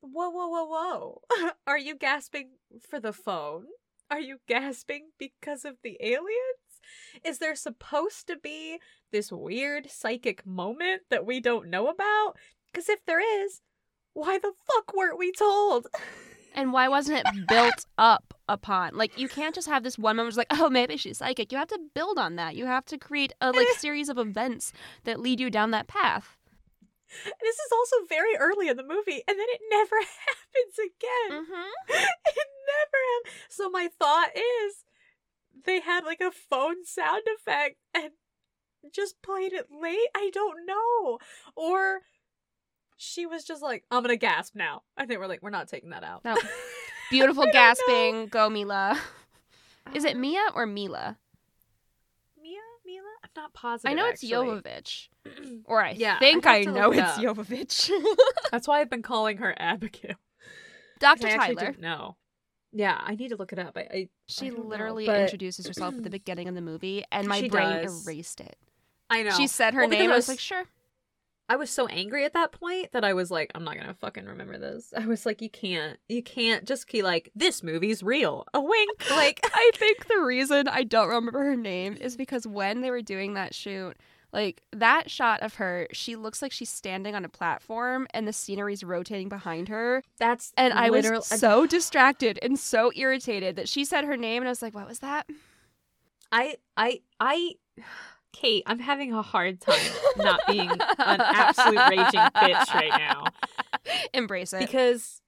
[0.00, 1.50] Whoa, whoa, whoa, whoa.
[1.66, 2.50] Are you gasping
[2.88, 3.64] for the phone?
[4.10, 6.80] Are you gasping because of the aliens?
[7.24, 8.78] Is there supposed to be
[9.12, 12.34] this weird psychic moment that we don't know about?
[12.66, 13.60] Because if there is,
[14.14, 15.88] why the fuck weren't we told?
[16.54, 18.96] And why wasn't it built up upon?
[18.96, 21.52] Like you can't just have this one moment where it's like, oh, maybe she's psychic.
[21.52, 22.56] You have to build on that.
[22.56, 24.72] You have to create a like series of events
[25.04, 26.37] that lead you down that path.
[27.40, 31.44] This is also very early in the movie, and then it never happens again.
[31.44, 31.70] Mm-hmm.
[31.88, 33.34] it never happened.
[33.48, 34.84] So my thought is
[35.64, 38.10] they had like a phone sound effect and
[38.92, 40.08] just played it late.
[40.14, 41.18] I don't know.
[41.56, 42.00] Or
[42.96, 44.82] she was just like, I'm gonna gasp now.
[44.96, 46.24] I think we're like, we're not taking that out.
[46.24, 46.36] No.
[47.10, 48.26] Beautiful gasping.
[48.26, 49.00] Go Milla.
[49.94, 51.16] Is it Mia or Milla?
[53.36, 53.90] I'm not positive.
[53.90, 54.46] I know it's actually.
[54.62, 55.08] Jovovich.
[55.66, 57.16] Or I Yeah, think I I, know it's up.
[57.20, 57.90] Jovovich.
[58.50, 60.16] That's why I've been calling her Abigail.
[61.02, 61.54] I Tyler.
[61.72, 62.14] didn't.
[62.72, 63.76] Yeah, I need to look it up.
[63.76, 67.26] I, I She know, literally but- introduces herself at the beginning of the movie, and
[67.28, 68.06] my She brain does.
[68.06, 68.56] erased it.
[69.10, 69.30] I know.
[69.30, 70.10] She said her Well, name.
[70.10, 70.64] I I was was- like, sure.
[71.48, 74.26] I was so angry at that point that I was like, I'm not gonna fucking
[74.26, 74.92] remember this.
[74.98, 78.46] I was like, you can't, you can't just be like, this movie's real.
[78.54, 78.90] A wink.
[79.10, 83.02] Like, I think the reason I don't remember her name is because when they were
[83.02, 83.96] doing that shoot,
[84.32, 88.32] like that shot of her, she looks like she's standing on a platform and the
[88.32, 90.02] scenery's rotating behind her.
[90.18, 94.48] that's And I was so distracted and so irritated that she said her name and
[94.48, 95.26] I was like, what was that?
[96.30, 97.54] I, I, I,
[98.32, 99.80] Kate, I'm having a hard time
[100.16, 100.78] not being an
[101.20, 103.24] absolute raging bitch right now
[104.12, 104.60] Embrace it.
[104.60, 105.22] because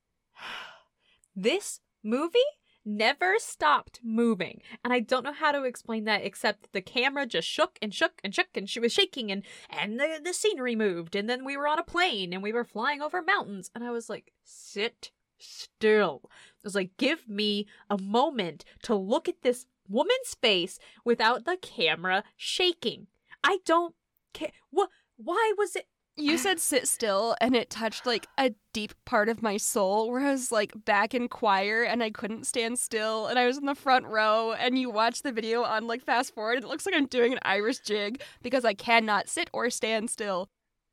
[1.34, 2.38] this movie
[2.84, 4.62] never stopped moving.
[4.82, 8.20] And I don't know how to explain that except the camera just shook and shook
[8.24, 11.56] and shook and she was shaking and and the, the scenery moved and then we
[11.56, 15.10] were on a plane and we were flying over mountains and I was like, sit
[15.38, 16.22] still.
[16.24, 16.28] I
[16.64, 22.24] was like, give me a moment to look at this woman's face without the camera
[22.36, 23.08] shaking.
[23.42, 23.94] I don't
[24.32, 24.52] care.
[24.70, 24.90] What?
[25.16, 25.86] Why was it?
[26.16, 30.20] You said sit still, and it touched like a deep part of my soul where
[30.20, 33.64] I was like back in choir and I couldn't stand still, and I was in
[33.64, 34.52] the front row.
[34.52, 37.32] And you watch the video on like fast forward, and it looks like I'm doing
[37.32, 40.50] an Irish jig because I cannot sit or stand still.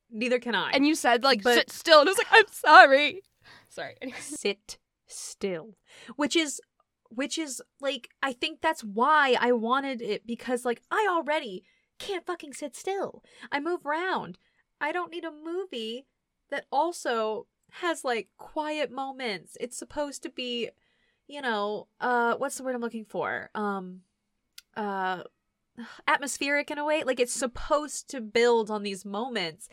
[0.10, 0.72] Neither can I.
[0.72, 3.22] And you said like But- sit still, and I was like, I'm sorry.
[3.70, 3.96] Sorry.
[4.20, 5.76] sit still
[6.16, 6.60] which is
[7.10, 11.64] which is like i think that's why i wanted it because like i already
[12.00, 13.24] can't fucking sit still.
[13.52, 14.38] I move around.
[14.80, 16.06] I don't need a movie
[16.50, 19.58] that also has like quiet moments.
[19.60, 20.70] It's supposed to be
[21.28, 23.50] you know uh what's the word i'm looking for?
[23.56, 24.02] Um
[24.76, 25.24] uh
[26.08, 27.04] atmospheric in a way.
[27.04, 29.68] Like it's supposed to build on these moments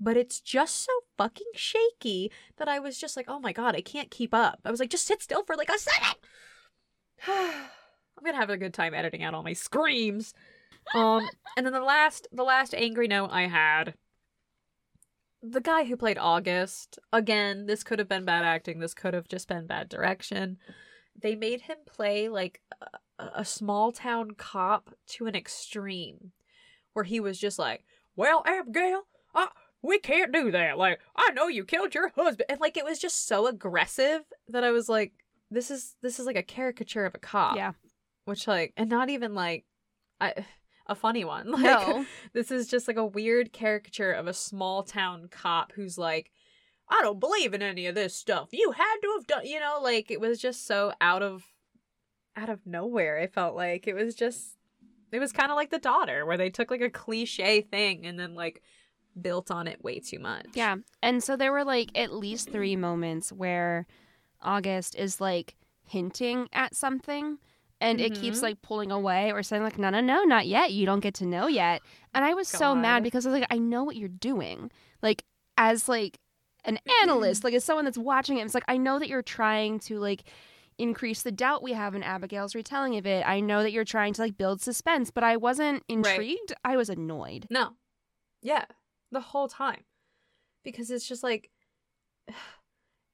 [0.00, 3.82] but it's just so fucking shaky that I was just like, oh my god, I
[3.82, 4.58] can't keep up.
[4.64, 6.16] I was like, just sit still for like a second.
[7.28, 10.34] I'm gonna have a good time editing out all my screams.
[10.94, 13.94] Um, and then the last, the last angry note I had,
[15.42, 16.98] the guy who played August.
[17.12, 18.78] Again, this could have been bad acting.
[18.78, 20.58] This could have just been bad direction.
[21.20, 22.60] They made him play like
[23.18, 26.32] a, a small town cop to an extreme,
[26.92, 27.84] where he was just like,
[28.16, 29.02] "Well, Abigail,
[29.34, 29.48] I,
[29.82, 30.78] we can't do that.
[30.78, 32.46] Like, I know you killed your husband.
[32.48, 35.12] And like it was just so aggressive that I was like,
[35.52, 37.56] this is this is like a caricature of a cop.
[37.56, 37.72] Yeah.
[38.24, 39.64] Which like and not even like
[40.20, 40.44] I
[40.86, 41.50] a funny one.
[41.52, 42.06] Like No.
[42.32, 46.30] this is just like a weird caricature of a small town cop who's like,
[46.88, 48.48] I don't believe in any of this stuff.
[48.52, 51.44] You had to have done you know, like it was just so out of
[52.36, 53.86] out of nowhere, I felt like.
[53.86, 54.56] It was just
[55.12, 58.18] it was kind of like the daughter, where they took like a cliche thing and
[58.18, 58.62] then like
[59.20, 60.46] built on it way too much.
[60.54, 60.76] Yeah.
[61.02, 63.86] And so there were like at least three moments where
[64.42, 67.38] August is like hinting at something
[67.80, 68.42] and it keeps Mhm.
[68.42, 70.72] like pulling away or saying like no no no not yet.
[70.72, 71.82] You don't get to know yet.
[72.14, 74.70] And i was so mad because i was like i know what you're doing.
[75.02, 75.24] Like
[75.58, 76.18] as like
[76.64, 79.80] an analyst like as someone that's watching it it's like i know that you're trying
[79.80, 80.22] to like
[80.78, 83.26] increase the doubt we have in abigail's retelling of it.
[83.26, 86.52] I know that you're trying to like build suspense but i wasn't intrigued.
[86.64, 87.46] I was annoyed.
[87.50, 87.72] No.
[88.42, 88.64] Yeah.
[89.10, 89.82] The whole time.
[90.64, 91.50] Because it's just like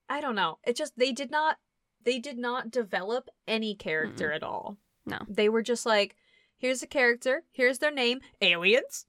[0.09, 0.59] I don't know.
[0.64, 1.56] It just they did not
[2.04, 4.78] they did not develop any character at all.
[5.04, 5.18] No.
[5.28, 6.16] They were just like,
[6.56, 9.06] here's a character, here's their name, aliens.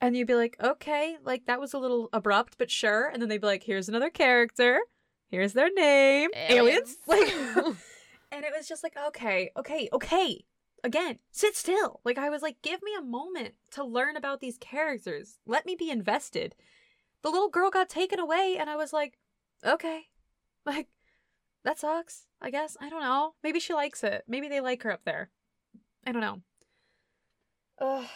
[0.00, 3.08] And you'd be like, okay, like that was a little abrupt, but sure.
[3.08, 4.80] And then they'd be like, here's another character,
[5.28, 6.96] here's their name, aliens.
[7.06, 7.28] Like
[8.32, 10.44] and it was just like, okay, okay, okay.
[10.82, 12.00] Again, sit still.
[12.04, 15.38] Like I was like, give me a moment to learn about these characters.
[15.46, 16.54] Let me be invested.
[17.22, 19.18] The little girl got taken away, and I was like,
[19.62, 20.04] okay,
[20.66, 20.88] like
[21.64, 22.26] that sucks.
[22.40, 23.34] I guess I don't know.
[23.42, 24.24] Maybe she likes it.
[24.28, 25.30] Maybe they like her up there.
[26.06, 26.40] I don't know.
[27.80, 28.06] Ugh.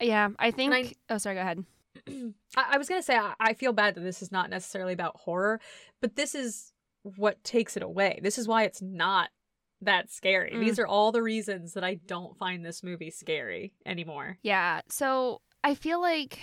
[0.00, 1.64] yeah i think I- oh sorry go ahead
[2.56, 5.16] I, I was gonna say I, I feel bad that this is not necessarily about
[5.16, 5.60] horror,
[6.00, 8.20] but this is what takes it away.
[8.22, 9.30] This is why it's not
[9.80, 10.52] that scary.
[10.54, 10.60] Mm.
[10.60, 14.38] These are all the reasons that I don't find this movie scary anymore.
[14.42, 14.82] Yeah.
[14.88, 16.38] So I feel like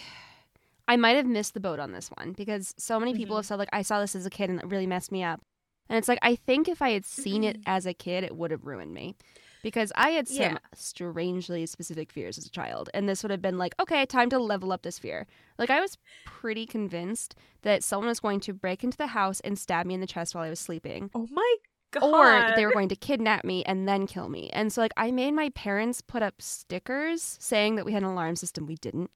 [0.88, 3.40] I might have missed the boat on this one because so many people Mhm.
[3.40, 5.42] have said, like, I saw this as a kid and it really messed me up.
[5.90, 8.52] And it's like, I think if I had seen it as a kid, it would
[8.52, 9.16] have ruined me
[9.62, 10.58] because I had some Yeah.
[10.74, 12.90] strangely specific fears as a child.
[12.94, 15.26] And this would have been like, okay, time to level up this fear.
[15.58, 19.58] Like, I was pretty convinced that someone was going to break into the house and
[19.60, 21.56] stab me in the chest while I was sleeping Oh my
[21.92, 22.04] god!
[22.04, 24.50] or that they were going to kidnap me and then kill me.
[24.52, 28.10] And so like I made my parents put up stickers saying that we had an
[28.10, 28.66] alarm system.
[28.66, 29.12] We didn't.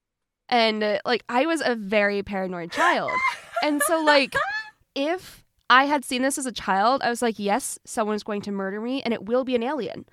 [0.48, 3.12] And uh, like I was a very paranoid child.
[3.62, 4.34] and so like
[4.94, 8.50] if I had seen this as a child, I was like, yes, someone's going to
[8.52, 10.06] murder me and it will be an alien.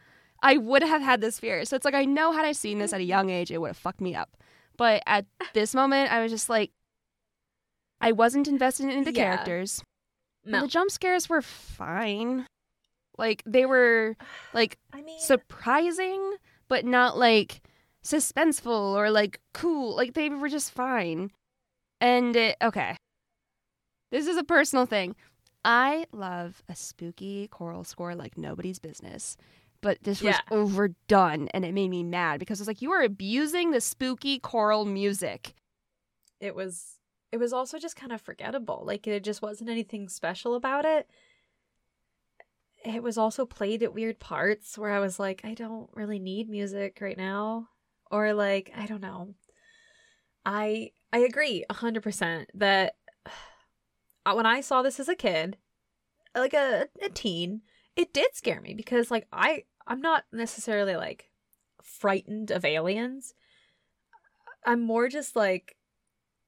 [0.44, 1.64] I would have had this fear.
[1.66, 3.70] So it's like I know had I seen this at a young age, it would
[3.70, 4.36] have fucked me up.
[4.78, 6.72] But at this moment, I was just like
[8.02, 9.24] I wasn't invested in the Yeah.
[9.36, 9.82] characters.
[10.44, 10.62] no.
[10.62, 12.46] The jump scares were fine.
[13.18, 14.18] Like they were
[14.54, 16.36] like I mean, surprising,
[16.68, 17.62] but not like
[18.06, 19.96] suspenseful or like cool.
[19.96, 21.32] Like they were just fine.
[22.00, 22.96] And it, okay.
[24.12, 25.16] This is a personal thing.
[25.66, 29.36] I love a spooky choral score like nobody's business.
[29.82, 30.42] But this was Yeah.
[30.58, 34.86] overdone and it made me mad because it's like you are abusing the spooky choral
[34.86, 35.54] music.
[36.40, 37.00] it was
[37.32, 38.84] it was also just kind of forgettable.
[38.86, 41.10] Like it just wasn't anything special about it.
[42.86, 46.50] It was also played at weird parts where I was like, I don't really need
[46.50, 47.70] music right now,
[48.12, 49.36] or like I don't know.
[50.46, 52.96] I I agree hundred percent that
[54.34, 55.58] when I saw this as a kid,
[56.36, 57.62] like a a teen,
[57.96, 61.32] it did scare me because like I I'm not necessarily like
[61.82, 63.34] frightened of aliens.
[64.66, 65.76] I'm more just like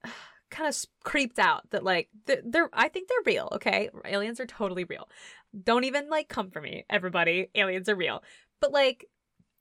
[0.50, 3.90] kind of creeped out that like they're, they're I think they're real, okay?
[4.06, 5.08] Aliens are totally real.
[5.64, 7.50] Don't even like come for me, everybody.
[7.56, 8.24] Aliens are real.
[8.60, 9.08] But like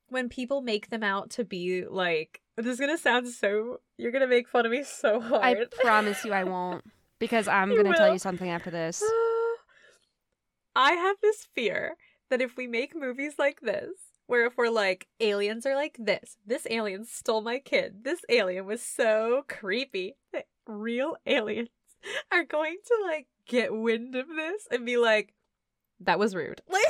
[0.09, 4.27] when people make them out to be like this is gonna sound so you're gonna
[4.27, 5.43] make fun of me so hard.
[5.43, 6.85] I promise you I won't
[7.19, 9.03] because I'm You going to tell you something after this.
[10.77, 11.97] I have this fear
[12.31, 13.91] that if we make movies like this,
[14.27, 18.67] where if we're like, aliens are like this, this alien stole my kid, this alien
[18.67, 21.69] was so creepy, that real aliens
[22.33, 25.33] are going to like get wind of this and be like,
[26.01, 26.61] that was rude.
[26.71, 26.83] Like,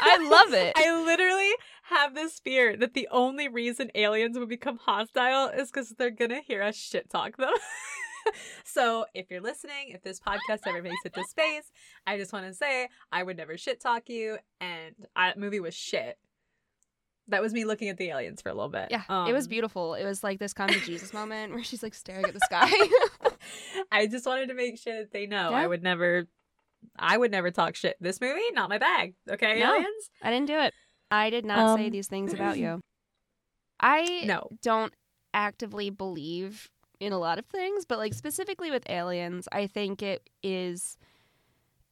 [0.00, 0.72] I love it.
[0.76, 1.50] I literally
[1.84, 6.40] have this fear that the only reason aliens would become hostile is because they're gonna
[6.40, 7.52] hear us shit talk them.
[8.64, 11.70] so if you're listening, if this podcast ever makes it to space,
[12.06, 15.60] I just want to say I would never shit talk you, and I, that movie
[15.60, 16.18] was shit.
[17.30, 18.88] That was me looking at the aliens for a little bit.
[18.90, 19.94] Yeah, it was Um, beautiful.
[19.94, 22.70] It was like this come to Jesus moment where she's like staring at the sky.
[23.92, 25.56] I just wanted to make sure that they know Yeah.
[25.58, 26.26] I would never,
[26.98, 27.96] I would never talk shit.
[28.00, 29.14] This movie, not my bag.
[29.30, 29.74] Okay, No.
[29.74, 30.10] aliens.
[30.22, 30.74] I didn't do it.
[31.10, 32.80] I did not say Um, these things about you.
[33.80, 34.48] I No.
[34.62, 34.92] don't
[35.32, 36.68] actively believe
[37.00, 40.96] in a lot of things, but like specifically with aliens, I think it is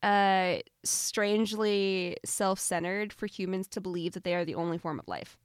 [0.03, 5.39] uh strangely self-centered for humans to believe that they are the only form of life.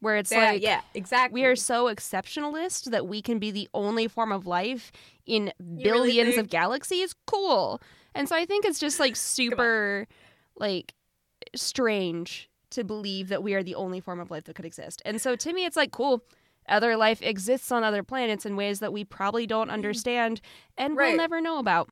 [0.00, 1.40] Where it's Yeah, like yeah, exactly.
[1.40, 4.92] we are so exceptionalist that we can be the only form of life
[5.26, 7.14] in really billions think- of galaxies.
[7.26, 7.80] Cool.
[8.14, 10.06] And so I think it's just like super
[10.56, 10.94] like
[11.54, 15.00] strange to believe that we are the only form of life that could exist.
[15.04, 16.22] And so to me it's like cool.
[16.68, 19.74] Other life exists on other planets in ways that we probably don't mm-hmm.
[19.74, 20.40] understand
[20.76, 21.08] and Right.
[21.08, 21.88] we'll never know about.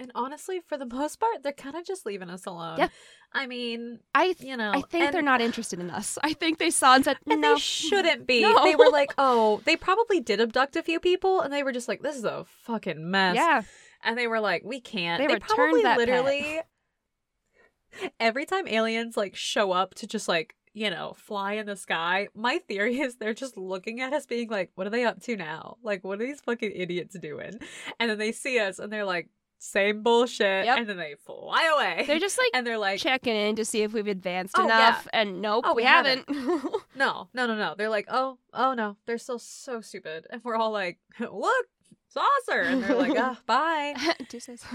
[0.00, 2.78] And honestly, for the most part, they're kind of just leaving us alone.
[2.78, 2.88] Yeah.
[3.32, 6.18] I mean, I th- you know, I think they're not interested in us.
[6.22, 7.54] I think they saw and said, And no.
[7.54, 8.42] they shouldn't be.
[8.44, 8.64] No.
[8.64, 11.86] They were like, oh, they probably did abduct a few people, and they were just
[11.86, 13.36] like, this is a fucking mess.
[13.36, 13.62] Yeah.
[14.04, 15.20] And they were like, we can't.
[15.20, 16.08] They They, probably that pet.
[16.08, 16.60] literally
[18.20, 22.28] every time aliens like show up to just like you know fly in the sky.
[22.34, 25.36] My theory is they're just looking at us, being like, what are they up to
[25.36, 25.76] now?
[25.82, 27.58] Like, what are these fucking idiots doing?
[28.00, 29.28] And then they see us, and they're like,
[29.60, 30.66] same bullshit.
[30.66, 30.78] Yep.
[30.78, 32.04] And then they fly away.
[32.06, 34.88] They're just like and they're like, checking in to see if we've advanced Oh, yeah.
[34.88, 35.08] enough.
[35.12, 36.28] And nope, Oh, we, we haven't.
[36.96, 37.74] no, no, no, no.
[37.78, 41.66] They're like, oh, oh no, they're still so stupid, and we're all like, look,
[42.14, 43.94] saucer, and they're like, ah, bye.
[44.28, 44.64] Deuces.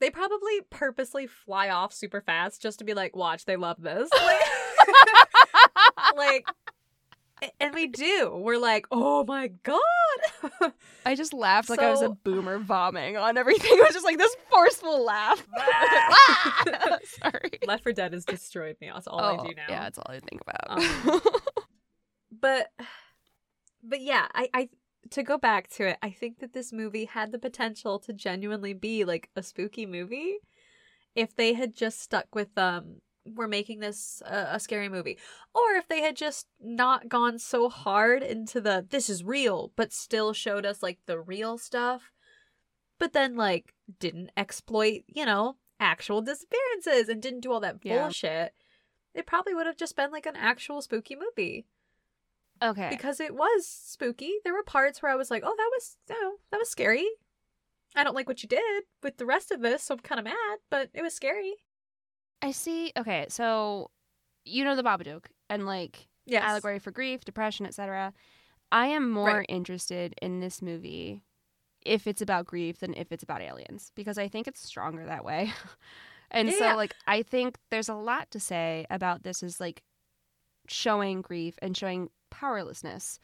[0.00, 4.10] They probably purposely fly off super fast just to be like, watch, they love this.
[4.12, 4.40] Like,
[6.16, 6.46] like
[7.60, 8.32] and we do.
[8.34, 10.72] We're like, oh my god.
[11.06, 13.70] I just laughed like I was a boomer vomiting on everything.
[13.74, 15.46] It was just like this forceful laugh.
[17.04, 17.60] Sorry.
[17.64, 18.90] Left 4 Dead has destroyed me.
[18.92, 19.66] That's all oh, I do now.
[19.68, 20.68] Yeah, that's all I think about.
[20.68, 21.20] Um,
[22.42, 22.68] But
[23.82, 24.68] but yeah, I, I
[25.10, 28.72] to go back to it, I think that this movie had the potential to genuinely
[28.72, 30.38] be like a spooky movie
[31.14, 35.18] if they had just stuck with um we're making this a, a scary movie
[35.54, 39.92] or if they had just not gone so hard into the this is real but
[39.92, 42.10] still showed us like the real stuff
[42.98, 48.00] but then like didn't exploit you know actual disappearances and didn't do all that Yeah.
[48.02, 48.54] bullshit
[49.14, 51.66] it probably would have just been like an actual spooky movie
[52.62, 52.90] okay.
[52.90, 54.32] because it was spooky.
[54.44, 57.06] There were parts where I was like, "Oh, that was know, that was scary."
[57.94, 60.24] I don't like what you did with the rest of this, so I'm kind of
[60.24, 61.54] mad, but it was scary.
[62.40, 62.92] I see.
[62.96, 63.90] Okay, so
[64.44, 66.42] you know the Babadook and like Yes.
[66.44, 68.12] allegory for grief, depression, etc.
[68.70, 69.46] I am more Right.
[69.48, 71.22] interested in this movie
[71.84, 75.24] if it's about grief than if it's about aliens because I think it's stronger that
[75.24, 75.52] way.
[76.30, 79.82] and Yeah, so like I think there's a lot to say about this is like
[80.68, 83.20] showing grief and showing powerlessness.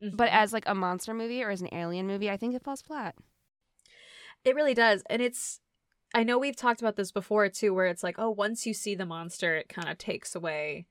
[0.00, 0.32] But Mhm.
[0.32, 3.14] as like a monster movie or as an alien movie, I think it falls flat.
[4.44, 5.60] it really does, and it's.
[6.14, 8.94] I know we've talked about this before too, where it's like, oh, once you see
[8.94, 10.86] the monster, it kind of takes away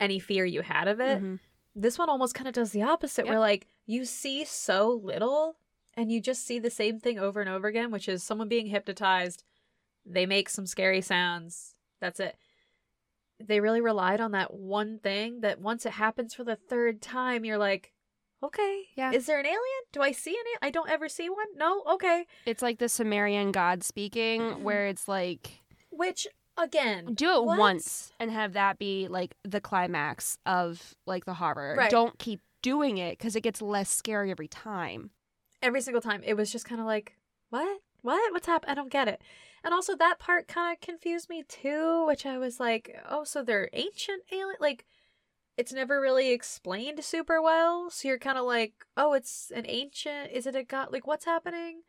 [0.00, 1.22] any fear you had of it.
[1.22, 1.38] Mhm.
[1.76, 3.30] This one almost kind of does the opposite, Yep.
[3.30, 5.58] where like you see so little
[5.94, 8.66] and you just see the same thing over and over again, which is someone being
[8.66, 9.44] hypnotized.
[10.04, 11.74] They make some scary sounds.
[12.00, 12.36] That's it.
[13.38, 17.44] They really relied on that one thing that once it happens for the third time,
[17.44, 17.92] you're like,
[18.42, 19.12] okay, Yeah.
[19.12, 19.60] Is there an alien?
[19.92, 20.58] Do I see an alien?
[20.62, 21.46] I don't ever see one.
[21.56, 22.26] No, okay.
[22.46, 24.60] It's like the Sumerian god speaking Mhm.
[24.62, 26.26] where it's like Which
[26.56, 27.58] again, do it what?
[27.58, 31.74] once and have that be like the climax of like the horror.
[31.76, 31.90] Right.
[31.90, 35.10] Don't keep doing it because it gets less scary every time.
[35.62, 37.14] every single time it was just kind of like
[37.50, 39.22] what what what's happening i don't get it
[39.66, 43.42] and also that part kind of confused me too which i was like oh so
[43.42, 44.86] they're ancient alien like
[45.58, 50.30] it's never really explained super well so you're kind of like oh it's an ancient
[50.32, 51.82] is it a god like what's happening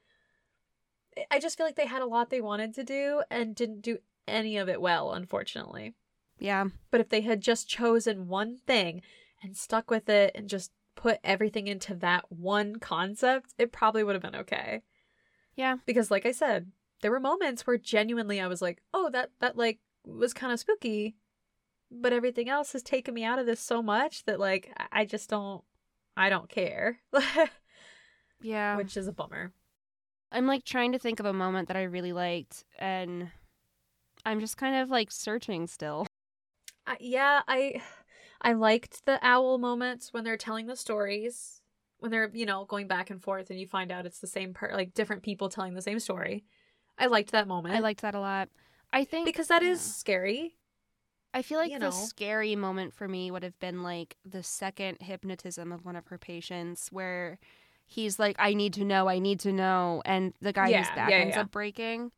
[1.18, 3.82] I- i just feel like they had a lot they wanted to do and didn't
[3.82, 5.94] do any of it well unfortunately
[6.40, 6.66] Yeah.
[6.92, 9.02] but if they had just chosen one thing
[9.42, 14.16] and stuck with it and just put everything into that one concept, it probably would
[14.16, 14.82] have been okay.
[15.56, 15.78] Yeah.
[15.86, 16.72] Because like I said,
[17.02, 20.60] there were moments where genuinely I was like, "Oh, that that like was kind of
[20.60, 21.16] spooky."
[21.90, 25.06] But everything else has taken me out of this so much that like I- I
[25.06, 25.64] just don't
[26.16, 27.00] I don't care.
[28.42, 28.78] Yeah.
[28.78, 29.52] Which is a bummer.
[30.32, 33.32] I'm like trying to think of a moment that I really liked and
[34.26, 36.06] I'm just kind of like searching still.
[36.86, 37.82] I, yeah, I
[38.42, 41.62] I liked the owl moments when they're telling the stories,
[42.00, 44.54] when they're you know going back and forth, and you find out it's the same
[44.54, 46.44] per like different people telling the same story.
[46.98, 47.76] I liked that moment.
[47.76, 48.50] I liked that a lot.
[48.92, 49.94] I think because that is yeah.
[49.94, 50.56] scary.
[51.34, 51.92] I feel like you the know.
[51.92, 56.18] scary moment for me would have been like the second hypnotism of one of her
[56.18, 57.38] patients where
[57.86, 60.02] he's like, I need to know, I need to know.
[60.06, 61.42] And the guy whose Yeah, back yeah, ends yeah.
[61.42, 62.12] up breaking.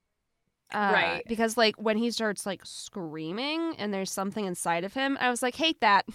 [0.71, 1.23] Uh, Right.
[1.27, 5.41] Because like when he starts like screaming and there's something inside of him, I was
[5.41, 6.05] like, hate that.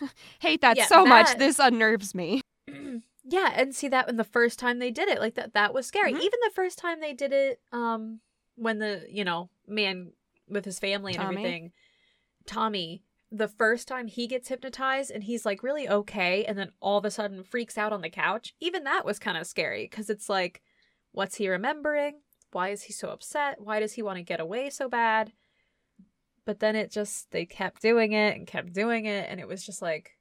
[0.38, 1.36] hate that so much.
[1.38, 2.40] This unnerves me.
[3.30, 5.86] yeah, and see that when the first time they did it, like that that was
[5.86, 6.12] scary.
[6.12, 6.20] Mhm.
[6.20, 8.20] Even the first time they did it, um,
[8.56, 10.12] when the you know man
[10.48, 11.36] with his family and Tommy?
[11.36, 11.72] everything,
[12.46, 13.04] Tommy.
[13.30, 17.04] The first time he gets hypnotized and he's like really okay, and then all of
[17.04, 18.54] a sudden freaks out on the couch.
[18.60, 20.62] Even that was kind of scary because it's like,
[21.12, 22.20] what's he remembering?
[22.52, 23.60] Why is he so upset?
[23.60, 25.32] Why does he want to get away so bad?
[26.46, 29.62] But then it just they kept doing it and kept doing it, and it was
[29.66, 30.17] just like,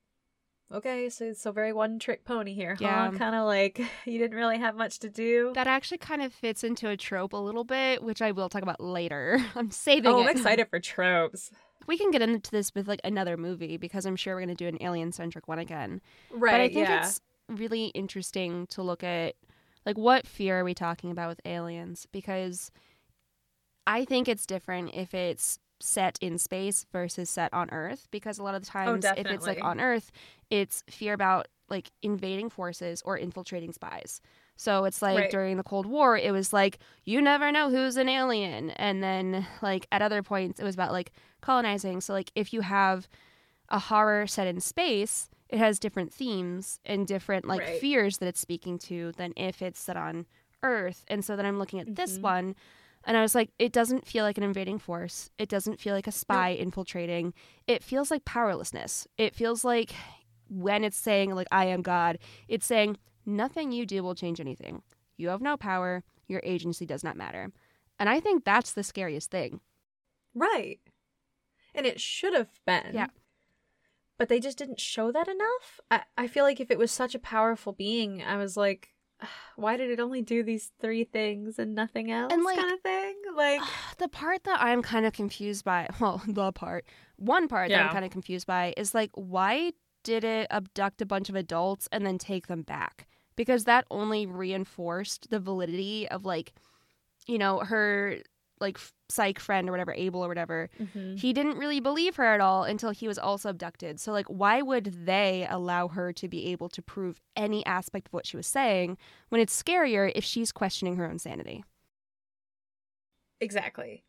[0.72, 2.86] okay, so so very one trick pony here, huh?
[2.86, 3.12] Yeah.
[3.18, 5.52] Kind of like you didn't really have much to do.
[5.56, 8.62] That actually kind of fits into a trope a little bit, which I will talk
[8.62, 9.40] about later.
[9.56, 10.24] I'm saving oh, it.
[10.24, 11.52] I'm excited for tropes.
[11.88, 14.56] We can get into this with like another movie because I'm sure we're going to
[14.56, 16.02] do an alien centric one again.
[16.32, 16.52] Right.
[16.52, 17.06] but I think yeah.
[17.06, 19.36] it's really interesting to look at
[19.86, 22.72] like what fear are we talking about with aliens because
[23.86, 28.44] I think it's different if it's set in space versus set on Earth because a
[28.44, 30.12] lot of the times if it's like on Earth,
[30.50, 34.22] it's fear about like invading forces or infiltrating spies.
[34.56, 35.30] So it's like Right.
[35.30, 39.46] during the Cold War, it was like you never know who's an alien, and then
[39.62, 41.12] like at other points, it was about like
[41.42, 42.02] colonizing.
[42.02, 43.08] So like if you have
[43.70, 47.80] a horror set in space, it has different themes and different like Right.
[47.80, 50.26] fears that it's speaking to than if it's set on
[50.64, 51.04] Earth.
[51.10, 52.22] And so then I'm looking at this Mhm.
[52.22, 52.56] one,
[53.08, 55.32] and I was like, it doesn't feel like an invading force.
[55.38, 57.34] It doesn't feel like a spy infiltrating.
[57.66, 59.08] It feels like powerlessness.
[59.18, 59.94] It feels like
[60.50, 64.82] when it's saying like I am God, it's saying nothing you do will change anything.
[65.16, 66.04] You have no power.
[66.28, 67.54] Your agency does not matter.
[67.98, 69.62] And I think that's the scariest thing.
[70.36, 70.80] Right.
[71.74, 72.92] And it should have been.
[72.94, 73.08] Yeah.
[74.20, 75.80] But they just didn't show that enough.
[75.90, 78.90] I, I feel like if it was such a powerful being, I was like,
[79.56, 82.32] why did it only do these three things and nothing else?
[82.34, 83.16] And, like- kind of thing.
[83.36, 83.62] Like,
[83.98, 86.86] The part that I'm kind of confused by, well, the part,
[87.18, 91.06] one part that I'm kind of confused by is like, why did it abduct a
[91.06, 93.08] bunch of adults and then take them back?
[93.36, 96.54] Because that only reinforced the validity of like,
[97.28, 98.18] you know, her
[98.60, 100.70] like f- psych friend or whatever, Abel or whatever.
[100.80, 101.18] mhm.
[101.18, 104.00] He didn't really believe her at all until he was also abducted.
[104.00, 108.14] So, like, why would they allow her to be able to prove any aspect of
[108.14, 108.98] what she was saying
[109.30, 111.64] when it's scarier if she's questioning her own sanity?
[113.40, 114.04] exactly.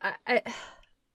[0.00, 0.42] I, I,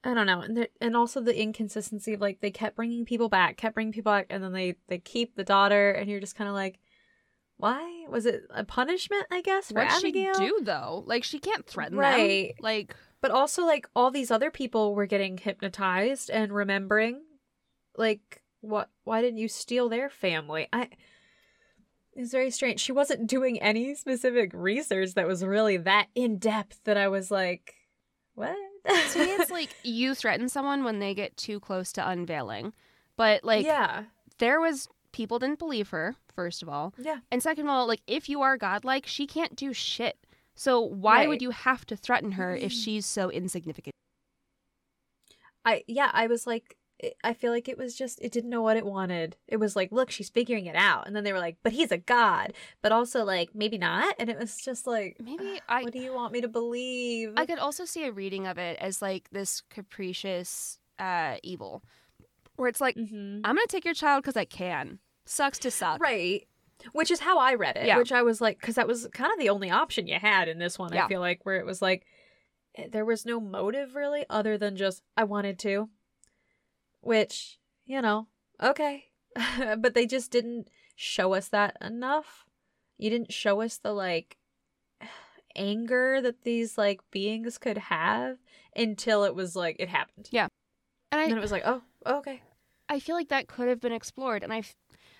[0.03, 0.41] I don't know.
[0.41, 3.91] And, there, and also the inconsistency of like, they kept bringing people back, kept bringing
[3.93, 6.79] people back, and then they, they keep the daughter, and you're just kind of like,
[7.57, 8.05] why?
[8.07, 10.33] Was it a punishment, I guess, for What'd Abigail?
[10.33, 11.03] she do though?
[11.05, 12.49] Like, she can't threaten Right.
[12.55, 12.63] them.
[12.63, 17.21] Like, But also, like, all these other people were getting hypnotized and remembering.
[17.97, 18.89] Like, what?
[19.03, 20.67] Why didn't you steal their family?
[20.71, 20.89] I.
[22.13, 22.79] It's very strange.
[22.81, 27.31] She wasn't doing any specific research that was really that in depth that I was
[27.31, 27.75] like,
[28.35, 28.55] what?
[28.85, 32.73] to me, it's like you threaten someone when they get too close to unveiling.
[33.15, 34.03] But, like, yeah,
[34.37, 36.93] there was people didn't believe her, first of all.
[36.97, 40.17] yeah, And second of all, like, if you are godlike, she can't do shit.
[40.59, 43.93] So, why would you have to threaten her if she's so insignificant?
[45.63, 46.75] I yeah, I was like,
[47.23, 49.37] I feel like it was just it didn't know what it wanted.
[49.47, 51.93] It was like, look, she's figuring it out, and then they were like, but he's
[51.93, 52.51] a god,
[52.81, 56.13] but also like maybe not, and it was just like, Maybe I what do you
[56.13, 57.35] want me to believe?
[57.37, 61.85] I could also see a reading of it as like this capricious uh evil.
[62.57, 63.45] Where it's like, mm-hmm.
[63.45, 64.99] I'm gonna take your child because I can.
[65.25, 66.01] Sucks to suck.
[66.01, 66.48] Right.
[66.93, 67.85] Which is how I read it.
[67.85, 67.97] Yeah.
[67.97, 70.59] Which I was like, because that was kind of the only option you had in
[70.59, 71.05] this one, Yeah.
[71.05, 72.05] I feel like, where it was like,
[72.75, 75.89] eh, there was no motive really other than just, I wanted to.
[77.01, 78.27] Which, you know,
[78.61, 79.05] okay.
[79.77, 82.45] but they just didn't show us that enough.
[82.97, 84.37] You didn't show us the, like,
[85.55, 88.37] anger that these, like, beings could have
[88.75, 90.29] until it was like, it happened.
[90.31, 90.47] Yeah,
[91.11, 92.41] and I, And it was like, oh, okay.
[92.87, 94.43] I feel like that could have been explored.
[94.43, 94.63] And I,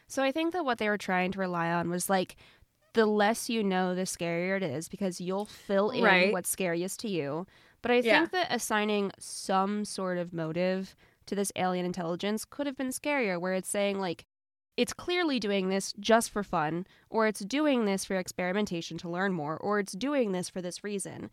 [0.10, 2.36] so I think that what they were trying to rely on was like,
[2.94, 6.34] the less you know, the scarier it is because you'll fill in Right.
[6.34, 7.46] what's scariest to you.
[7.82, 8.18] But I Yeah.
[8.20, 10.96] think that assigning some sort of motive
[11.28, 14.26] to this alien intelligence could have been scarier, where it's saying, like,
[14.76, 19.34] it's clearly doing this just for fun, or it's doing this for experimentation to learn
[19.34, 21.30] more, or it's doing this for this reason.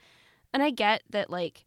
[0.53, 1.64] And I get that, like,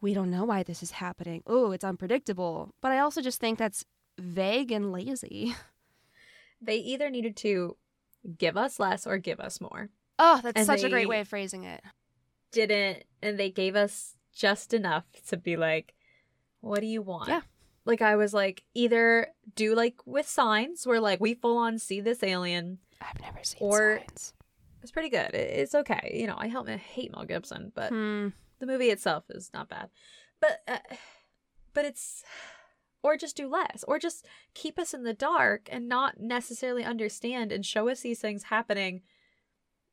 [0.00, 1.42] we don't know why this is happening.
[1.46, 2.70] Oh, it's unpredictable.
[2.80, 3.84] But I also just think that's
[4.18, 5.54] vague and lazy.
[6.62, 7.76] They either needed to
[8.38, 9.90] give us less or give us more.
[10.18, 11.82] Oh, that's And such a great way of phrasing it.
[12.52, 15.94] didn't and they gave us just enough to be like
[16.60, 17.40] what do you want Yeah.
[17.86, 22.00] like i was like either do like with signs where like we full on see
[22.00, 24.34] this alien I've never seen Or- signs.
[24.82, 28.28] it's pretty good it's okay you know i help I hate mel gibson but Hmm.
[28.58, 29.88] the movie itself is not bad
[30.40, 30.78] but uh,
[31.74, 32.22] but it's
[33.02, 37.50] or just do less or just keep us in the dark and not necessarily understand
[37.52, 39.02] and show us these things happening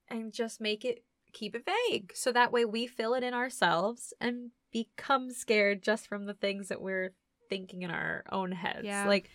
[0.07, 4.13] and just make it keep it vague so that way we fill it in ourselves
[4.19, 7.13] and become scared just from the things that we're
[7.49, 9.05] thinking in our own heads Yeah.
[9.07, 9.29] like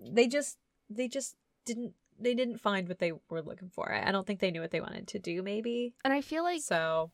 [0.00, 0.58] they just
[0.90, 4.50] they just didn't they didn't find what they were looking for i don't think they
[4.50, 7.12] knew what they wanted to do maybe And I feel like so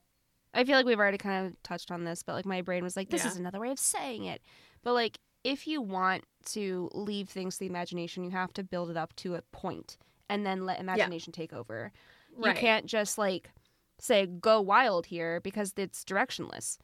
[0.57, 2.97] I feel like we've already kind of touched on this, but like my brain was
[2.97, 3.31] like, this Yeah.
[3.33, 4.41] is another way of saying it.
[4.85, 8.25] But like, if you want to leave things to the imagination.
[8.25, 9.97] You have to build it up to a point
[10.29, 11.93] and then let imagination take over.
[12.37, 12.55] Right.
[12.55, 13.51] You can't just like
[13.99, 16.79] say go wild here because it's directionless.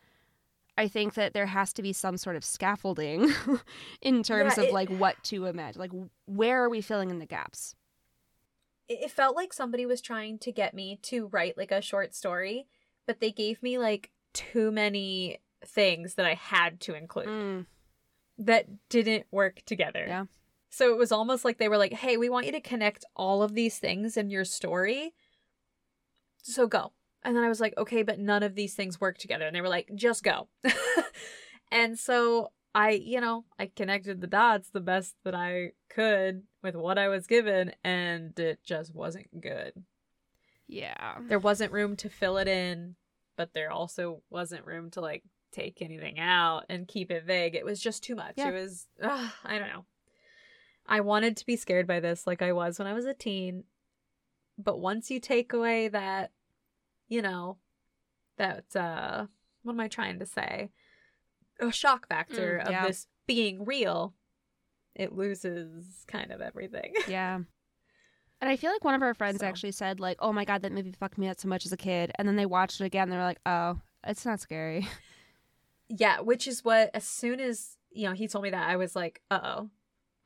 [0.79, 3.31] I think that there has to be some sort of scaffolding
[4.01, 5.81] in terms Yeah, of it- like what to imagine.
[5.81, 5.93] Like
[6.27, 7.75] where are we filling in the gaps?
[8.89, 12.15] it it felt like somebody was trying to get me to write like a short
[12.15, 12.67] story,
[13.07, 17.67] but they gave me like too many things that I had to include Mm,
[18.41, 20.05] that didn't work together.
[20.07, 20.25] Yeah.
[20.71, 23.43] So it was almost like they were like, "Hey, we want you to connect all
[23.43, 25.15] of these things in your story.
[26.43, 29.47] So go." And then I was like, "Okay, but none of these things work together."
[29.47, 30.49] And they were like, "Just go."
[31.73, 36.77] and so I, you know, I connected the dots the best that I could with
[36.77, 39.73] what I was given and it just wasn't good.
[40.69, 41.19] yeah.
[41.29, 42.95] There wasn't room to fill it in,
[43.37, 47.55] but there also wasn't room to like take anything out and keep it vague.
[47.55, 48.35] It was just too much.
[48.37, 48.49] Yeah.
[48.49, 49.85] It was ugh, I don't know.
[50.87, 53.65] I wanted to be scared by this like I was when I was a teen.
[54.59, 56.33] But once you take away that
[57.09, 57.59] you know
[58.37, 59.27] that uh
[59.63, 60.71] what am I trying to say?
[61.61, 64.15] A shock factor Mm, of this being real,
[64.95, 66.95] it loses kind of everything.
[67.09, 67.41] Yeah.
[68.43, 69.47] And I feel like one of our friends So.
[69.47, 71.77] actually said like, "Oh my god, that movie fucked me up so much as a
[71.77, 73.11] kid," and then they watched it again.
[73.11, 74.89] They're like, "Oh, it's not scary."
[75.91, 78.95] Yeah, which is what as soon as you know he told me that I was
[78.95, 79.71] like, "Uh oh,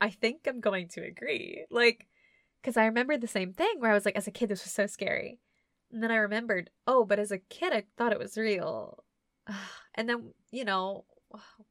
[0.00, 2.06] I think I'm going to agree." Like,
[2.60, 4.72] because I remembered the same thing where I was like, as a kid, this was
[4.72, 5.40] so scary,
[5.90, 9.04] and then I remembered, oh, but as a kid, I thought it was real,
[9.94, 11.06] and then you know,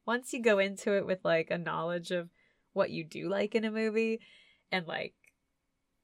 [0.06, 2.30] once you go into it with like a knowledge of
[2.72, 4.20] what you do like in a movie,
[4.72, 5.14] and like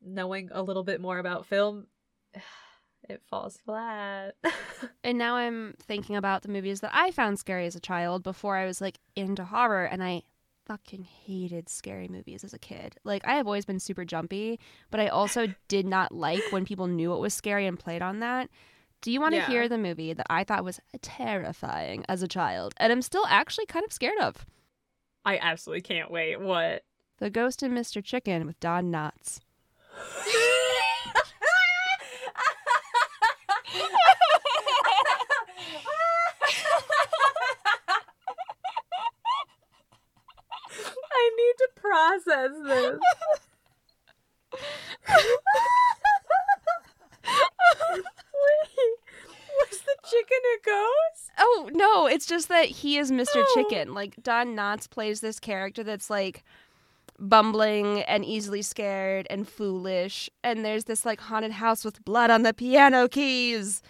[0.00, 1.88] knowing a little bit more about film,
[3.10, 4.34] it falls flat.
[5.04, 8.56] And now I'm thinking about the movies that I found scary as a child before
[8.56, 10.22] I was like into horror and I
[10.66, 12.96] fucking hated scary movies as a kid.
[13.02, 16.86] Like I have always been super jumpy, but I also did not like when people
[16.86, 18.50] knew it was scary and played on that.
[19.00, 19.46] Do you want to Yeah.
[19.48, 23.66] hear the movie that I thought was terrifying as a child and I'm still actually
[23.66, 24.44] kind of scared of?
[25.24, 26.40] I absolutely can't wait.
[26.40, 26.84] What?
[27.18, 28.04] The Ghost and Mr.
[28.04, 29.40] Chicken with Don Knotts.
[41.90, 42.98] process this.
[48.42, 48.94] Wait,
[49.58, 51.30] was the chicken a ghost?
[51.38, 53.26] Oh no, it's just that he is Mr.
[53.36, 53.52] Oh.
[53.54, 53.94] Chicken.
[53.94, 56.44] Like Don Knotts plays this character that's like
[57.18, 60.30] bumbling and easily scared and foolish.
[60.42, 63.82] And there's this like haunted house with blood on the piano keys.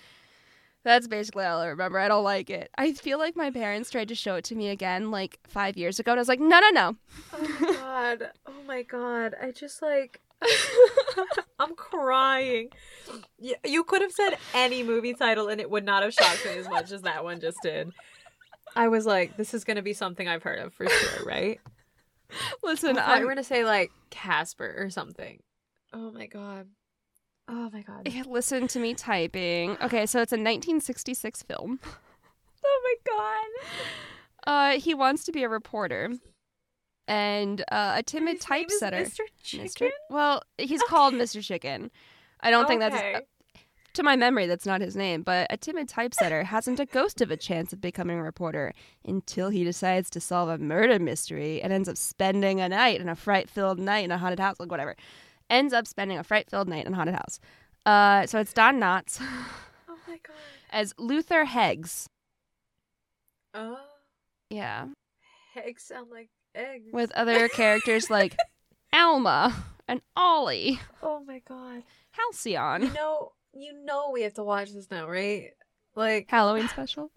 [0.82, 1.98] That's basically all I remember.
[1.98, 2.70] I don't like it.
[2.78, 5.98] I feel like my parents tried to show it to me again like five years
[6.00, 6.96] ago, and I was like, no, no, no.
[7.32, 8.30] Oh my god.
[8.46, 9.34] Oh my god.
[9.40, 10.20] I just like
[11.58, 12.70] I'm crying.
[13.38, 16.68] You could have said any movie title and it would not have shocked me as
[16.68, 17.92] much as that one just did.
[18.74, 21.60] I was like, this is going to be something I've heard of for sure, right?
[22.62, 25.42] Listen, I I'm, going to say like Casper or something.
[25.92, 26.68] Oh my god.
[27.52, 28.26] Oh my god.
[28.26, 29.72] listen to me typing.
[29.82, 31.80] Okay, so it's a 1966 film.
[32.62, 33.12] Oh my
[34.46, 34.76] god.
[34.76, 36.10] Uh, he wants to be a reporter,
[37.08, 38.98] and uh, a timid His typesetter.
[38.98, 39.20] Mr.
[39.42, 39.66] Chicken.
[39.66, 39.90] Mr.
[40.10, 41.42] Well, he's called Mr.
[41.42, 41.90] Chicken.
[42.40, 43.20] I don't think that's Okay.
[43.94, 44.46] to my memory.
[44.46, 47.80] That's not his name, but a timid typesetter hasn't a ghost of a chance of
[47.80, 48.72] becoming a reporter
[49.06, 53.08] until he decides to solve a murder mystery and ends up spending a night in
[53.08, 54.96] a fright-filled night in a haunted house, like whatever.
[55.50, 57.40] Ends up spending a fright-filled night in a haunted house.
[57.84, 59.18] Uh, so it's Don Knotts
[59.88, 60.36] Oh my god.
[60.70, 62.06] as Luther Heggs.
[63.54, 63.78] Oh.
[64.48, 64.86] Yeah,
[65.56, 66.92] Eggs sound like eggs.
[66.92, 68.36] with other characters like
[68.92, 69.54] Alma
[69.88, 71.76] and Ollie, Oh my god.
[71.76, 71.82] You
[72.12, 72.92] Halcyon.
[72.92, 75.50] know, you know we have to watch this now, right?
[75.94, 77.10] Like Halloween special.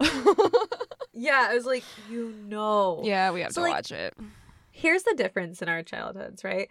[1.12, 3.02] Yeah, I was like, you know.
[3.04, 4.14] yeah, we have So, to like, watch it.
[4.72, 6.68] Here's the difference in our childhoods, right?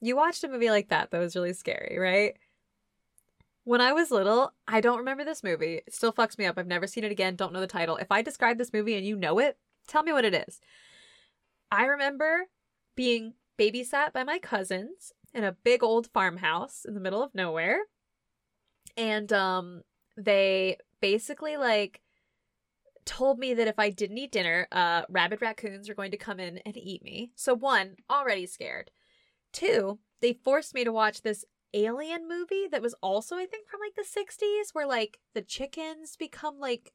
[0.00, 2.36] You watched a movie like that that was really scary, right?
[3.64, 5.80] When I was little, I don't remember this movie.
[5.86, 6.58] It still fucks me up.
[6.58, 7.36] I've never seen it again.
[7.36, 7.96] Don't know the title.
[7.96, 9.56] If I describe this movie and you know it,
[9.88, 10.60] tell me what it is.
[11.72, 12.44] I remember
[12.94, 17.80] being babysat by my cousins in a big old farmhouse in the middle of nowhere.
[18.96, 19.82] And um
[20.16, 22.00] they basically like
[23.04, 26.38] told me that if I didn't eat dinner, uh rabid raccoons are going to come
[26.38, 27.32] in and eat me.
[27.34, 28.90] So one, already scared.
[29.54, 33.80] Two, they forced me to watch this alien movie that was also I think from
[33.80, 36.92] like the 60s where like the chickens become like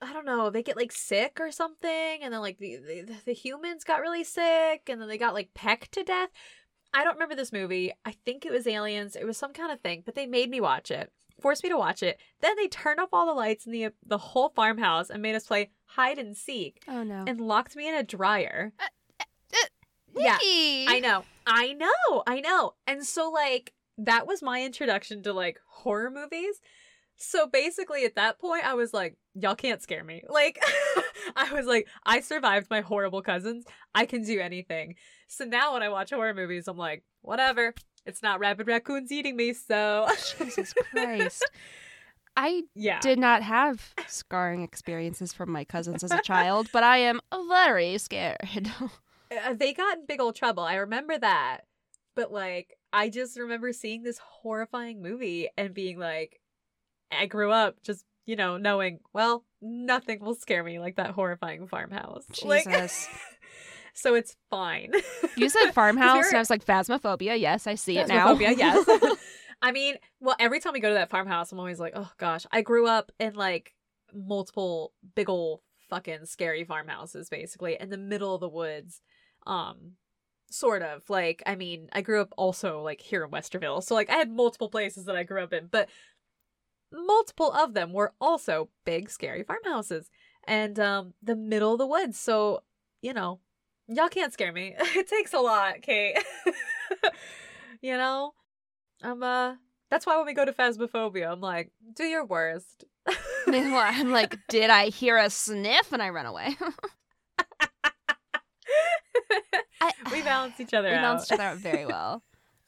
[0.00, 3.32] I don't know, they get like sick or something, and then like the, the the
[3.32, 6.30] humans got really sick, and then they got like pecked to death.
[6.92, 7.92] I don't remember this movie.
[8.04, 9.14] I think it was aliens.
[9.16, 11.78] It was some kind of thing, but they made me watch it, forced me to
[11.78, 12.18] watch it.
[12.40, 15.46] Then they turned off all the lights in the the whole farmhouse and made us
[15.46, 17.24] play hide and seek Oh no.
[17.28, 18.72] and locked me in a dryer.
[18.80, 18.86] uh,
[20.16, 21.24] yeah, I know.
[21.46, 22.22] I know.
[22.26, 22.74] I know.
[22.86, 26.60] And so like that was my introduction to like horror movies.
[27.16, 30.22] So basically at that point I was like, y'all can't scare me.
[30.28, 30.58] Like
[31.36, 33.64] I was like, I survived my horrible cousins.
[33.94, 34.96] I can do anything.
[35.28, 37.74] So now when I watch horror movies, I'm like, whatever.
[38.04, 41.48] It's not rabid raccoons eating me, so Jesus Christ.
[42.36, 42.98] I yeah.
[43.00, 47.98] did not have scarring experiences from my cousins as a child, but I am very
[47.98, 48.38] scared.
[49.46, 50.62] Uh, they got in big old trouble.
[50.62, 51.62] I remember that.
[52.14, 56.40] But like I just remember seeing this horrifying movie and being like
[57.10, 61.66] I grew up just, you know, knowing, well, nothing will scare me like that horrifying
[61.66, 62.24] farmhouse.
[62.44, 63.08] Like Jesus.
[63.94, 64.92] so it's fine.
[65.36, 67.38] you said farmhouse, there- and I was like, phasmophobia.
[67.40, 68.34] Yes, I see it now.
[68.34, 69.18] Phasmophobia, yes.
[69.62, 72.44] I mean, well, every time we go to that farmhouse, I'm always like, oh gosh,
[72.50, 73.74] I grew up in like
[74.12, 79.00] multiple big old fucking scary farmhouses, basically, in the middle of the woods.
[79.46, 79.92] Um,
[80.50, 84.10] sort of like, I mean, I grew up also like here in Westerville, so like
[84.10, 85.88] I had multiple places that I grew up in, but
[86.92, 90.10] multiple of them were also big scary farmhouses
[90.46, 92.18] and um the middle of the woods.
[92.18, 92.62] So
[93.00, 93.40] you know,
[93.88, 94.74] y'all can't scare me.
[94.78, 96.18] it takes a lot, Kate.
[97.82, 98.32] you know,
[99.02, 99.54] I'm uh.
[99.90, 102.84] That's why when we go to Phasmophobia, I'm like, do your worst.
[103.46, 105.92] Meanwhile, I'm like, did I hear a sniff?
[105.92, 106.56] And I run away.
[109.80, 111.02] I, we balance each other we out.
[111.02, 112.22] balanced each other out very well.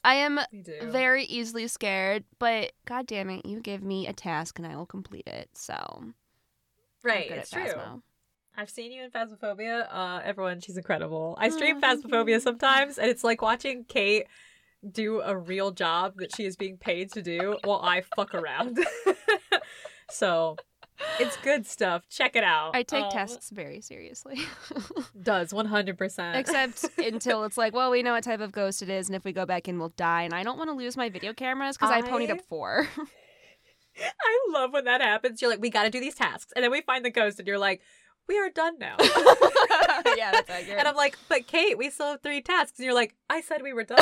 [0.05, 0.39] I am
[0.83, 4.87] very easily scared, but god damn it, you give me a task and I will
[4.87, 5.49] complete it.
[5.55, 6.05] So
[7.03, 7.63] right, it's true.
[7.65, 8.03] Phasmo.
[8.57, 9.89] I've seen you in Phasmophobia.
[9.91, 11.37] Uh, everyone, she's incredible.
[11.41, 14.27] I stream Oh, Phasmophobia sometimes, and it's like watching Kate
[14.89, 18.79] do a real job that she is being paid to do while I fuck around.
[20.11, 20.57] so
[21.19, 22.09] it's good stuff.
[22.09, 22.75] Check it out.
[22.75, 24.41] I take Um, tests very seriously.
[25.23, 26.37] Does one hundred percent.
[26.37, 29.25] Except until it's like, well, we know what type of ghost it is, and if
[29.25, 30.23] we go back in, we'll die.
[30.23, 32.03] And I don't want to lose my video cameras because I...
[32.03, 32.89] ponied up four.
[33.97, 35.41] I love when that happens.
[35.41, 37.47] You're like, we got to do these tasks, and then we find the ghost, and
[37.47, 37.81] you're like,
[38.29, 38.97] we are done now.
[40.17, 40.79] yeah, that's accurate.
[40.79, 42.79] And I'm like, but Kate, we still have three tasks.
[42.79, 43.99] And you're like, I said we were done.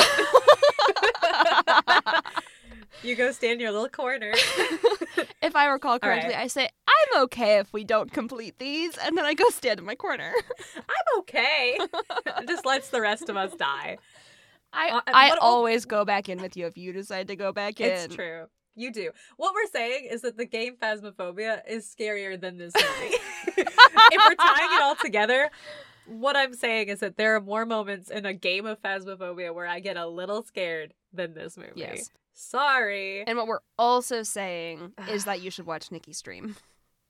[3.03, 4.31] you go stand in your little corner.
[5.41, 6.01] if I recall right.
[6.01, 9.79] correctly, I say, I'm okay if we don't complete these, and then I go stand
[9.79, 10.33] in my corner.
[10.77, 11.77] I'm okay.
[12.47, 13.97] Just lets the rest of us die.
[14.71, 17.51] I, Uh, I what- always go back in with you if you decide to go
[17.51, 17.89] back in.
[17.91, 18.45] It's true.
[18.75, 19.11] You do.
[19.37, 23.15] What we're saying is that the game Phasmophobia is scarier than this movie.
[23.55, 23.67] if
[24.27, 25.51] we're tying it all together,
[26.07, 29.67] what I'm saying is that there are more moments in a game of Phasmophobia where
[29.67, 31.71] I get a little scared than this movie.
[31.75, 32.09] Yes.
[32.33, 33.23] Sorry.
[33.25, 36.55] And what we're also saying is that you should watch Nikki stream.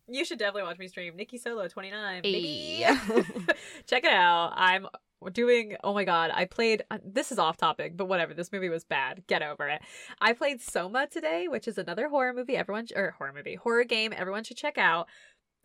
[0.08, 1.16] You should definitely watch me stream.
[1.16, 2.22] Nikki Solo 29.
[2.24, 2.84] Baby.
[2.86, 3.56] Ayy.
[3.88, 4.54] Check it out.
[4.56, 4.88] I'm
[5.32, 8.70] doing oh my god i played uh, this is off topic but whatever this movie
[8.70, 9.82] was bad get over it
[10.20, 13.84] i played soma today which is another horror movie everyone sh- or horror movie horror
[13.84, 15.08] game everyone should check out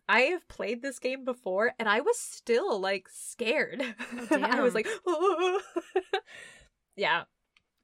[0.07, 3.83] i have played this game before and i was still like scared
[4.31, 4.87] i was like
[6.95, 7.23] yeah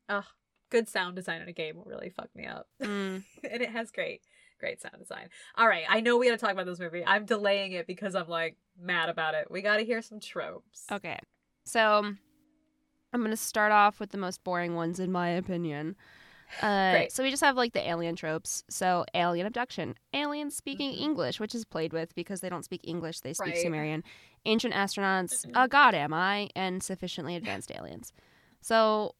[0.07, 0.23] Ugh,
[0.69, 3.23] good sound design in a game will really fuck me up Mm.
[3.49, 4.21] and it has great
[4.59, 7.73] great sound design all right i know we gotta talk about this movie i'm delaying
[7.73, 11.17] it because i'm like mad about it we gotta hear some tropes Okay.
[11.65, 11.81] So
[13.13, 15.95] I'm going to start off with the most boring ones, in my opinion.
[16.61, 17.11] Uh, Great.
[17.13, 18.63] So we just have like the alien tropes.
[18.69, 20.99] So alien abduction, aliens speaking Mhm.
[21.01, 23.57] English, which is played with because they don't speak English, they speak Right.
[23.61, 24.03] Sumerian.
[24.45, 25.51] Ancient astronauts, Mhm.
[25.55, 28.11] a god am I, and sufficiently advanced aliens.
[28.61, 29.15] So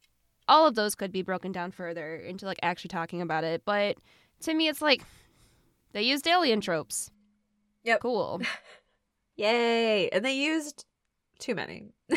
[0.48, 3.96] all of those could be broken down further into like actually talking about it, but
[4.40, 5.02] to me it's like
[5.92, 7.10] they used alien tropes.
[7.84, 8.00] Yep.
[8.00, 8.40] Cool.
[9.36, 10.08] Yay!
[10.10, 10.84] And they used
[11.38, 11.92] too many.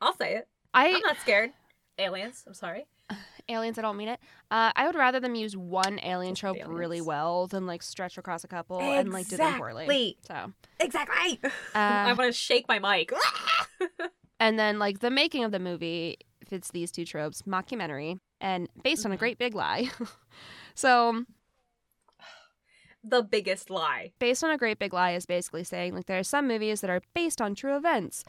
[0.00, 0.48] I'll say it.
[0.72, 1.50] I I'm not scared.
[1.98, 2.44] Aliens.
[2.46, 2.86] I'm sorry.
[3.50, 4.18] aliens i don't mean it
[4.50, 8.42] uh, i would rather them use one alien trope really well than like stretch across
[8.42, 10.16] a couple and like do them poorly Exactly.
[10.26, 11.40] so Exactly.
[11.74, 13.12] Uh, I'm gonna shake my mic.
[14.40, 16.16] and then like the making of the movie
[16.54, 19.18] fits these two tropes mockumentary and based on a Mhm.
[19.18, 19.90] great big lie
[20.76, 21.24] so
[23.02, 24.12] the biggest lie.
[24.20, 26.90] based on a great big lie is basically saying like there are some movies that
[26.90, 28.24] are based on true events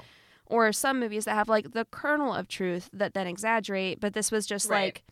[0.48, 4.32] or some movies that have like the kernel of truth that then exaggerate but this
[4.32, 4.86] was just Right.
[4.86, 5.04] like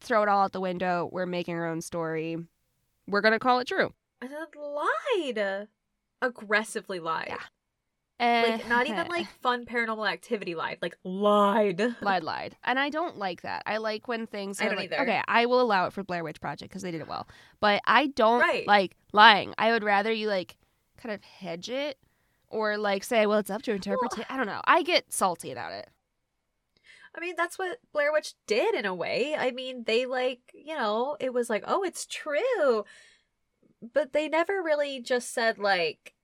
[0.00, 2.36] throw it all out the window we're making our own story
[3.06, 5.68] we're gonna call it true it lied.
[6.22, 7.26] aggressively lied.
[7.28, 7.42] Yeah.
[8.18, 11.80] Eh, Like not even like fun paranormal activity lied, like lied.
[12.00, 13.62] lied, lied, and I don't like that.
[13.66, 15.02] I like when things I are don't like, either.
[15.02, 17.28] okay, I will allow it for Blair Witch Project because they did it well,
[17.60, 18.66] but I don't Right.
[18.66, 19.52] like lying.
[19.58, 20.56] I would rather you like
[20.96, 21.98] kind of hedge it
[22.48, 24.24] or like say, well, it's up to interpretation.
[24.30, 24.62] I don't know.
[24.64, 25.90] I get salty about it.
[27.14, 29.34] I mean, that's what Blair Witch did in a way.
[29.38, 32.84] I mean, they like, you know, it was like, oh, it's true.
[33.92, 36.14] But they never really just said, like,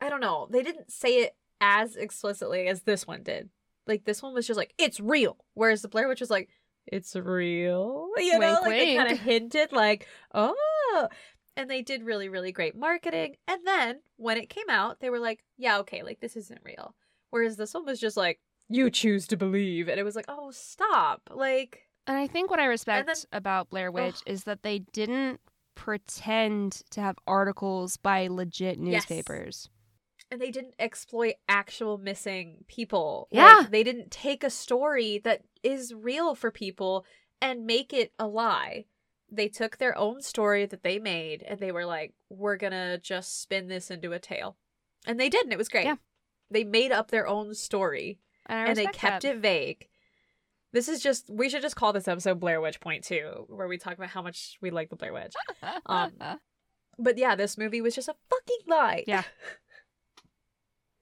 [0.00, 0.46] I don't know.
[0.50, 3.50] They didn't say it as explicitly as this one did.
[3.86, 5.38] Like, this one was just like, it's real.
[5.54, 6.48] Whereas the Blair Witch was like,
[6.86, 8.08] it's real.
[8.18, 11.08] You know, Wink, like they kind of hinted, like, oh.
[11.56, 13.36] And they did really, really great marketing.
[13.48, 16.94] And then when it came out, they were like, yeah, okay, like, this isn't real.
[17.30, 19.88] Whereas this one was just like, you choose to believe.
[19.88, 21.30] And it was like, oh, stop.
[21.32, 25.40] Like, And I think what I respect then- about Blair Witch is that they didn't
[25.74, 29.06] pretend to have articles by legit Yes.
[30.30, 33.28] And they didn't exploit actual missing people.
[33.30, 33.58] Yeah.
[33.60, 37.04] Like, they didn't take a story that is real for people
[37.40, 38.84] and make it a lie.
[39.30, 42.98] They took their own story that they made and they were like, we're going to
[42.98, 44.56] just spin this into a tale.
[45.06, 45.84] And they did, and it was great.
[45.84, 45.96] Yeah.
[46.50, 49.36] They made up their own story And, and they kept that.
[49.36, 49.88] it vague.
[50.72, 53.78] This is just, we should just call this episode Blair Witch Point Two, where we
[53.78, 55.32] talk about how much we like the Blair Witch.
[55.86, 56.12] um,
[56.98, 59.04] But yeah, this movie was just a fucking lie.
[59.06, 59.22] Yeah.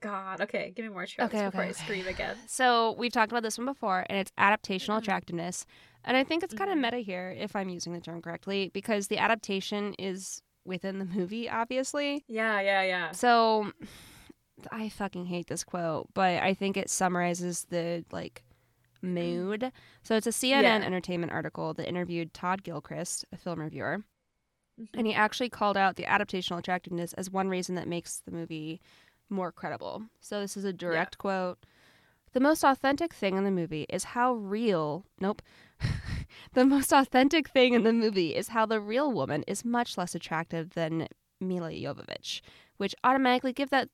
[0.00, 2.36] God, okay, give me more tropes Okay, before okay, I scream again.
[2.46, 4.98] So we've talked about this one before, and it's adaptational Mhm.
[4.98, 5.66] attractiveness.
[6.04, 6.82] And I think it's kind of Mhm.
[6.82, 11.48] meta here, if I'm using the term correctly, because the adaptation is within the movie,
[11.48, 12.24] obviously.
[12.28, 13.10] Yeah, yeah, yeah.
[13.12, 13.72] So
[14.70, 18.42] I fucking hate this quote, but I think it summarizes the like
[19.02, 19.72] mood.
[20.02, 20.86] So it's a CNN Yeah.
[20.86, 24.04] entertainment article that interviewed Todd Gilchrist, a film reviewer,
[24.80, 24.88] Mhm.
[24.94, 28.80] and he actually called out the adaptational attractiveness as one reason that makes the movie
[29.28, 30.04] more credible.
[30.20, 31.58] So this is a direct quote.
[32.32, 35.04] The most authentic thing in the movie is how real.
[35.20, 35.42] Nope.
[36.52, 40.14] the most authentic thing in the movie is how the real woman is much less
[40.14, 41.08] attractive than
[41.40, 42.40] Milla Jovovich,
[42.76, 43.88] which automatically give that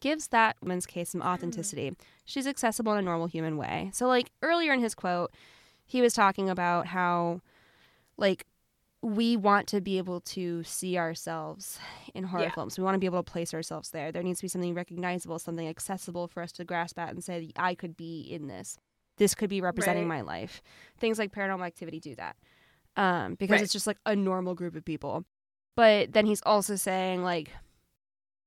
[0.00, 1.28] gives that woman's case some hmm.
[1.28, 1.92] authenticity.
[2.24, 3.90] She's accessible in a normal human way.
[3.92, 5.32] So like earlier in his quote,
[5.86, 7.40] he was talking about how
[8.16, 8.46] like
[9.04, 11.78] we want to be able to see ourselves
[12.14, 12.50] in horror Yeah.
[12.52, 12.78] films.
[12.78, 14.10] We want to be able to place ourselves there.
[14.10, 17.50] There needs to be something recognizable, something accessible for us to grasp at and say,
[17.56, 18.78] I could be in this.
[19.18, 20.16] This could be representing Right.
[20.16, 20.62] my life.
[20.98, 22.36] Things like paranormal activity do that.
[22.96, 23.62] Um, because Right.
[23.62, 25.24] it's just like a normal group of people.
[25.76, 27.50] But then he's also saying, like,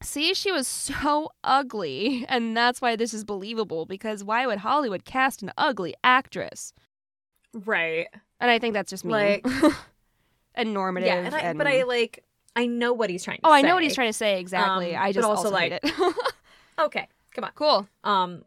[0.01, 5.05] see, she was so ugly, and that's why this is believable, because why would Hollywood
[5.05, 6.73] cast an ugly actress?
[7.53, 8.07] Right.
[8.39, 9.11] And I think that's just me.
[9.11, 9.45] Like-
[10.57, 11.07] and normative.
[11.07, 12.23] Yeah, and I, and- but I like
[12.55, 13.59] I know what he's trying to Oh, say.
[13.59, 14.95] I know what he's trying to say exactly.
[14.95, 15.83] Um, I just also, also, like- it.
[16.79, 17.51] Okay, come on.
[17.55, 17.87] cool.
[18.03, 18.43] Um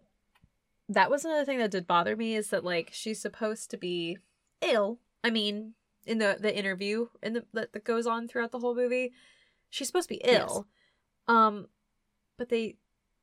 [0.89, 4.19] that was another thing that did bother me is that like she's supposed to be
[4.61, 4.99] ill.
[5.25, 5.75] I mean,
[6.07, 9.13] in the the interview in the that, that goes on throughout the whole movie,
[9.69, 10.67] she's supposed to be ill.
[11.29, 11.67] Um
[12.39, 12.77] but they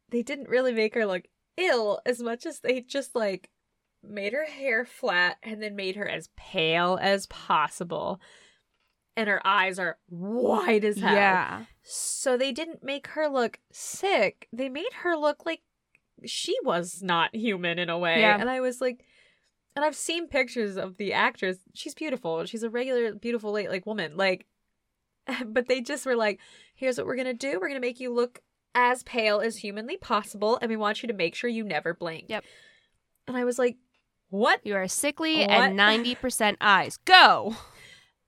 [0.10, 1.24] they didn't really make her look
[1.58, 3.50] ill as much as they just like
[4.04, 8.22] made her hair flat and then made her as pale as possible.
[9.18, 11.14] And her eyes are wide as hell.
[11.14, 11.66] Yeah.
[11.84, 14.48] So they didn't make her look sick.
[14.54, 15.62] They made her look like
[16.26, 18.22] she was not human in a way.
[18.22, 18.38] Yeah.
[18.40, 19.04] And I was like
[19.76, 21.58] and I've seen pictures of the actress.
[21.74, 22.46] She's beautiful.
[22.46, 24.16] She's a regular beautiful late like woman.
[24.16, 24.46] Like
[25.46, 26.40] but they just were like,
[26.76, 27.54] here's what we're going to do.
[27.60, 28.40] We're going to make you look
[28.76, 32.26] as pale as humanly possible and we want you to make sure you never blink.
[32.28, 32.44] Yep.
[33.28, 33.78] And I was like,
[34.30, 34.62] what?
[34.64, 35.50] You are sickly What?
[35.50, 36.98] and 90% eyes.
[36.98, 37.56] Go.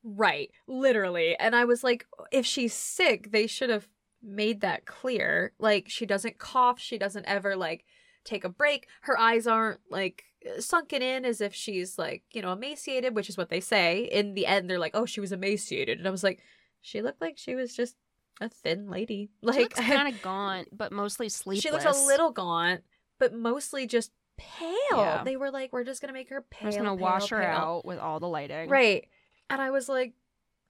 [0.04, 1.36] Right, literally.
[1.38, 3.88] And I was like, if she's sick, they should have
[4.22, 5.54] made that clear.
[5.60, 7.86] Like, she doesn't cough, she doesn't ever, like,
[8.24, 8.88] take a break.
[9.02, 10.24] Her eyes aren't, like,
[10.60, 14.04] sunken in as if she's, like, you know, emaciated, which is what they say.
[14.04, 15.98] In the end, they're like, oh, she was emaciated.
[16.00, 16.40] And I was like,
[16.82, 17.96] she looked like she was just
[18.42, 19.30] a thin lady.
[19.42, 21.64] Like, kind of gaunt, but mostly sleepless.
[21.64, 22.82] she looks a little gaunt,
[23.20, 24.70] but mostly just pale.
[24.94, 25.24] Yeah.
[25.24, 26.68] They were like, we're just going to make her pale.
[26.68, 28.70] We're just gonna pale, wash her pale." out with all the lighting.
[28.70, 29.08] Right.
[29.50, 30.14] And I was like,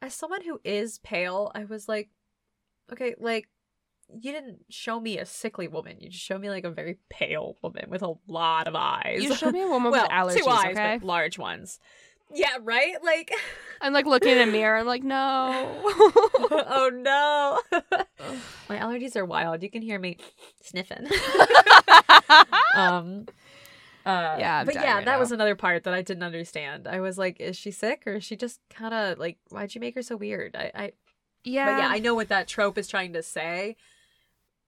[0.02, 2.10] as someone who is pale, I was like,
[2.92, 3.50] okay, like,
[4.22, 5.98] you didn't show me a sickly woman.
[6.00, 9.22] You just showed me like a very pale woman with a lot of eyes.
[9.22, 10.44] You showed me a woman well, with allergies.
[10.44, 10.98] two eyes, okay.
[10.98, 11.80] but large ones.
[12.34, 12.96] Yeah, right?
[13.04, 13.32] Like,
[13.82, 14.78] I'm like looking in a mirror.
[14.78, 15.82] I'm like, no.
[15.86, 17.60] oh no.
[18.70, 19.64] My allergies are wild.
[19.64, 20.18] You can hear me
[20.62, 21.08] sniffing.
[22.76, 23.26] um
[24.10, 25.20] uh, Yeah, I'm but yeah, right that now.
[25.20, 26.88] was another part that I didn't understand.
[26.88, 29.82] I was like, is she sick or is she just kind of like, why'd you
[29.82, 30.55] make her so weird?
[30.55, 30.91] I, I,
[31.43, 31.66] yeah.
[31.66, 33.76] but yeah, I know what that trope is trying to say.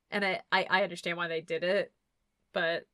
[0.09, 1.91] and I I, I understand why they did it,
[2.53, 2.85] but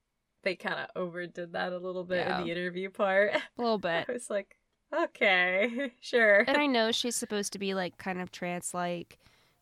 [0.43, 2.39] they kind of overdid that a little bit Yeah.
[2.39, 3.33] in the interview part.
[3.35, 4.05] A little bit.
[4.07, 4.55] I was like,
[4.93, 6.45] okay, sure.
[6.47, 9.17] and I know she's supposed to be like kind of trance like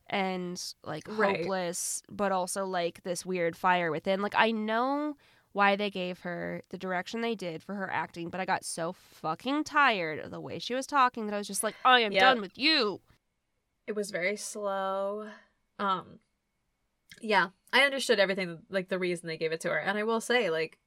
[0.07, 1.37] and like Right.
[1.39, 4.21] hopeless, but also like this weird fire within.
[4.21, 5.15] Like I know
[5.55, 8.91] why they gave her the direction they did for her acting, but I got so
[8.93, 12.11] fucking tired of the way she was talking that I was just like, I am
[12.11, 12.19] Yep.
[12.21, 12.99] done with you.
[13.87, 15.29] it was very slow.
[15.79, 16.19] Um,
[17.21, 20.19] yeah, I understood everything, like the reason they gave it to her, and I will
[20.21, 20.77] say, like,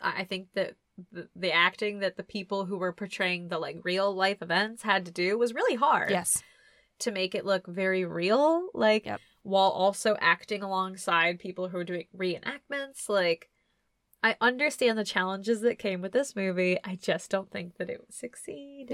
[0.00, 0.74] I think that
[1.12, 5.06] the, the acting that the people who were portraying the like real life events had
[5.06, 6.10] to do was really hard.
[6.10, 6.42] Yes.
[7.00, 9.20] to make it look very real, like Yep.
[9.42, 13.08] while also acting alongside people who are doing reenactments.
[13.08, 13.48] Like,
[14.22, 16.78] I understand the challenges that came with this movie.
[16.82, 18.90] I just don't think that it succeeded.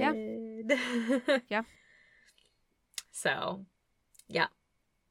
[0.68, 1.39] Yeah.
[1.49, 1.62] yeah.
[3.11, 3.64] So,
[4.29, 4.49] yeah.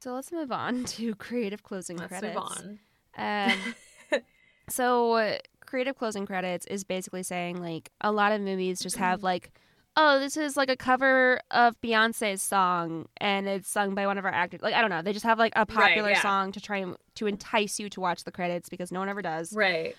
[0.01, 2.35] So let's move on to creative closing let's credits.
[2.35, 2.79] move on.
[3.15, 4.21] Um,
[4.69, 9.23] so uh, creative closing credits is basically saying like a lot of movies just have
[9.23, 9.51] like
[9.95, 14.25] oh this is like a cover of beyonce's song and it's sung by one of
[14.25, 14.61] our actors.
[14.61, 15.01] Like i don't know.
[15.01, 16.21] They just have like a popular yeah.
[16.21, 19.21] song to try and to entice you to watch the credits because no one ever
[19.21, 19.53] does.
[19.53, 19.95] Right.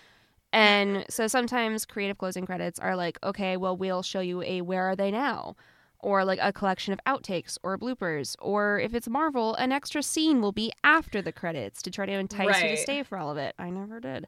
[0.53, 4.84] and so sometimes creative closing credits are like okay well we'll show you a where
[4.84, 5.57] are they now?
[6.05, 10.40] or like a collection of outtakes or bloopers or if it's marvel an extra scene
[10.42, 13.38] will be after the credits to try to entice you to stay for all of
[13.38, 13.55] it.
[13.59, 14.26] I never did.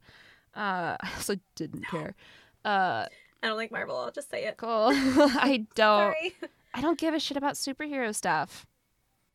[0.54, 2.14] Uh i also didn't care.
[2.64, 3.06] Uh
[3.46, 3.96] I don't like Marvel.
[3.96, 4.56] I'll just say it.
[4.56, 6.34] cool i don't Sorry.
[6.74, 8.66] i don't give a shit about superhero stuff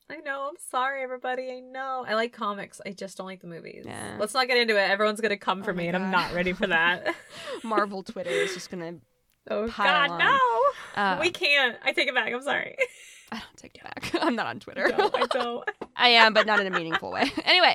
[0.09, 0.47] I know.
[0.49, 1.49] I'm sorry, everybody.
[1.49, 2.03] I know.
[2.05, 2.81] I like comics.
[2.85, 3.85] I just don't like the movies.
[3.87, 4.17] Yeah.
[4.19, 4.89] Let's not get into it.
[4.91, 7.15] Everyone's gonna come for Oh me, and I'm not ready for that.
[7.63, 8.95] marvel twitter is just gonna
[9.49, 10.19] oh Pile God, on.
[10.19, 11.01] no!
[11.01, 11.77] uh, we can't.
[11.85, 12.33] I take it back.
[12.33, 12.75] I'm sorry.
[13.31, 15.69] i don't take it back i'm not on twitter No, I don't.
[15.95, 17.31] I am, but not in a meaningful way.
[17.45, 17.73] anyway,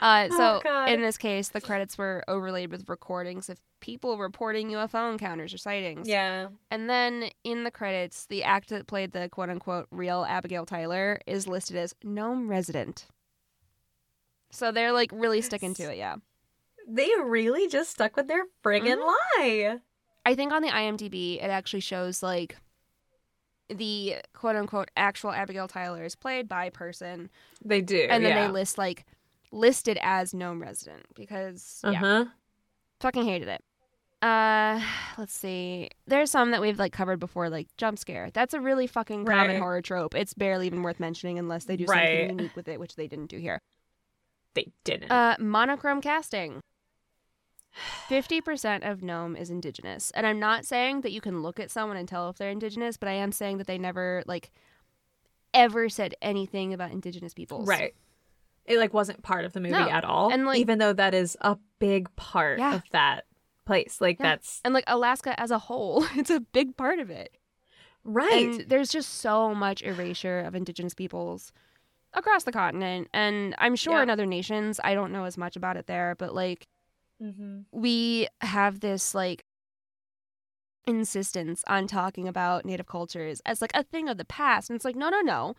[0.00, 0.90] uh, Oh, so God.
[0.90, 5.58] in this case, the credits were overlaid with recordings of people reporting UFO encounters or
[5.58, 6.06] sightings.
[6.08, 6.48] yeah.
[6.70, 11.18] And then in the credits, the actor that played the quote unquote real Abigail Tyler
[11.26, 13.06] is listed as Nome resident.
[14.50, 16.16] So they're like really sticking to it, yeah.
[16.88, 19.40] They really just stuck with their friggin' Mm-hmm.
[19.40, 19.78] lie.
[20.26, 22.56] I think on the IMDb, it actually shows like
[23.68, 27.30] the quote unquote actual Abigail Tyler is played by person,
[27.64, 28.06] They do.
[28.10, 28.46] and then yeah.
[28.46, 29.04] they list like
[29.52, 32.24] listed as Nome resident because Uh-huh.
[32.98, 33.62] fucking hated it.
[34.22, 34.80] Uh,
[35.18, 35.88] let's see.
[36.06, 38.30] There's some that we've like covered before, like jump scare.
[38.32, 39.58] That's a really fucking common Right.
[39.58, 40.14] horror trope.
[40.14, 42.28] It's barely even worth mentioning unless they do Right.
[42.28, 43.58] something unique with it, which they didn't do here.
[44.54, 45.10] They didn't.
[45.10, 46.60] Uh, monochrome casting.
[48.08, 50.10] 50% of Nome is indigenous.
[50.12, 52.96] And I'm not saying that you can look at someone and tell if they're indigenous,
[52.96, 54.50] but I am saying that they never like
[55.54, 57.68] ever said anything about indigenous peoples.
[57.68, 57.94] right.
[58.66, 59.88] It like wasn't part of the movie No.
[59.88, 60.32] at all.
[60.32, 62.74] And, like- even though that is a big part Yeah.
[62.76, 63.24] of that
[63.70, 64.00] place.
[64.00, 64.30] Like Yeah.
[64.30, 67.30] that's And like Alaska as a whole, it's a big part of it.
[68.04, 68.46] right.
[68.46, 71.52] And there's just so much erasure of indigenous peoples
[72.12, 73.08] across the continent.
[73.12, 74.02] And I'm sure Yeah.
[74.04, 76.66] in other nations, I don't know as much about it there, but like
[77.22, 77.60] mm-hmm.
[77.72, 79.44] we have this like
[80.86, 84.70] insistence on talking about native cultures as like a thing of the past.
[84.70, 85.54] And it's like, no, no, no.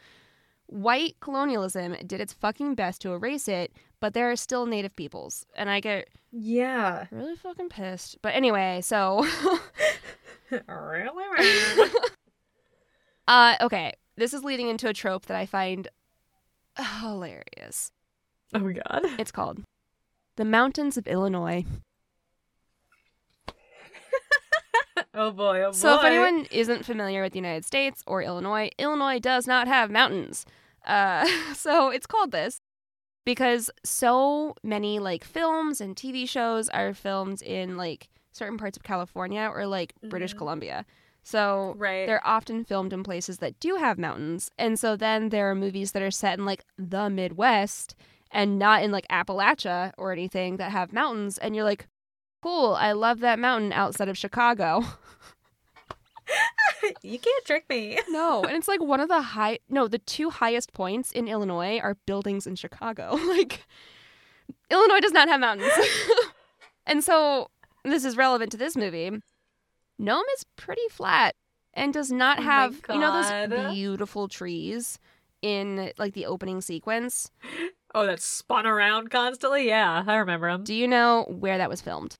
[0.71, 5.45] White colonialism did its fucking best to erase it, but there are still native peoples.
[5.55, 7.07] And I get Yeah.
[7.11, 8.17] really fucking pissed.
[8.21, 9.27] But anyway, so
[10.67, 11.89] really?
[13.27, 13.93] uh okay.
[14.15, 15.87] This is leading into a trope that I find
[17.01, 17.91] hilarious.
[18.53, 19.05] oh my god.
[19.19, 19.63] It's called
[20.37, 21.65] The Mountains of Illinois.
[25.13, 25.61] Oh boy.
[25.63, 25.71] Oh boy.
[25.73, 29.91] So, if anyone isn't familiar with the United States or Illinois, Illinois does not have
[29.91, 30.45] mountains.
[30.85, 32.59] Uh, so, it's called this
[33.25, 38.83] because so many like films and TV shows are filmed in like certain parts of
[38.83, 40.37] California or like British Mhm.
[40.37, 40.85] Columbia.
[41.23, 42.07] So, right.
[42.07, 44.49] they're often filmed in places that do have mountains.
[44.57, 47.93] And so then there are movies that are set in like the Midwest
[48.31, 51.37] and not in like Appalachia or anything that have mountains.
[51.37, 51.87] And you're like,
[52.41, 54.83] cool, I love that mountain outside of Chicago.
[57.01, 57.99] you can't trick me.
[58.09, 58.43] no.
[58.43, 61.97] And it's like one of the high, no, the two highest points in Illinois are
[62.05, 63.15] buildings in Chicago.
[63.27, 63.65] like,
[64.69, 65.71] Illinois does not have mountains.
[66.85, 67.49] and so
[67.83, 69.11] this is relevant to this movie.
[69.99, 71.35] Nome is pretty flat
[71.73, 74.99] and does not Oh have, you know, those beautiful trees
[75.41, 77.31] in like the opening sequence.
[77.93, 79.67] Oh, that spun around constantly.
[79.67, 80.63] Yeah, I remember them.
[80.63, 82.17] Do you know where that was filmed?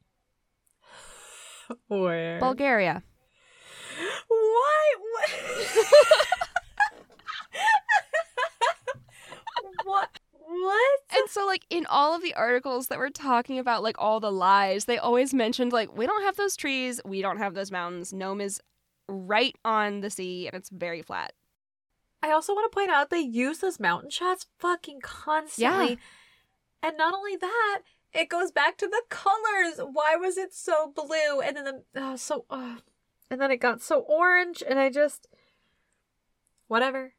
[1.87, 2.39] Where?
[2.41, 3.03] Bulgaria.
[4.51, 4.99] What?
[5.11, 5.29] What?
[9.85, 10.19] what?
[10.45, 10.99] What?
[11.11, 14.31] And so like in all of the articles that were talking about like all the
[14.31, 18.11] lies, they always mentioned like we don't have those trees, we don't have those mountains.
[18.11, 18.59] Nome is
[19.07, 21.33] right on the sea and it's very flat.
[22.23, 25.89] I also want to point out they use those mountain shots fucking constantly.
[25.89, 25.95] Yeah.
[26.83, 27.81] And not only that,
[28.13, 29.79] it goes back to the colors.
[29.91, 32.75] Why was it so blue and then the oh, so uh,
[33.31, 35.27] and then it got so orange and I just
[36.67, 37.13] whatever.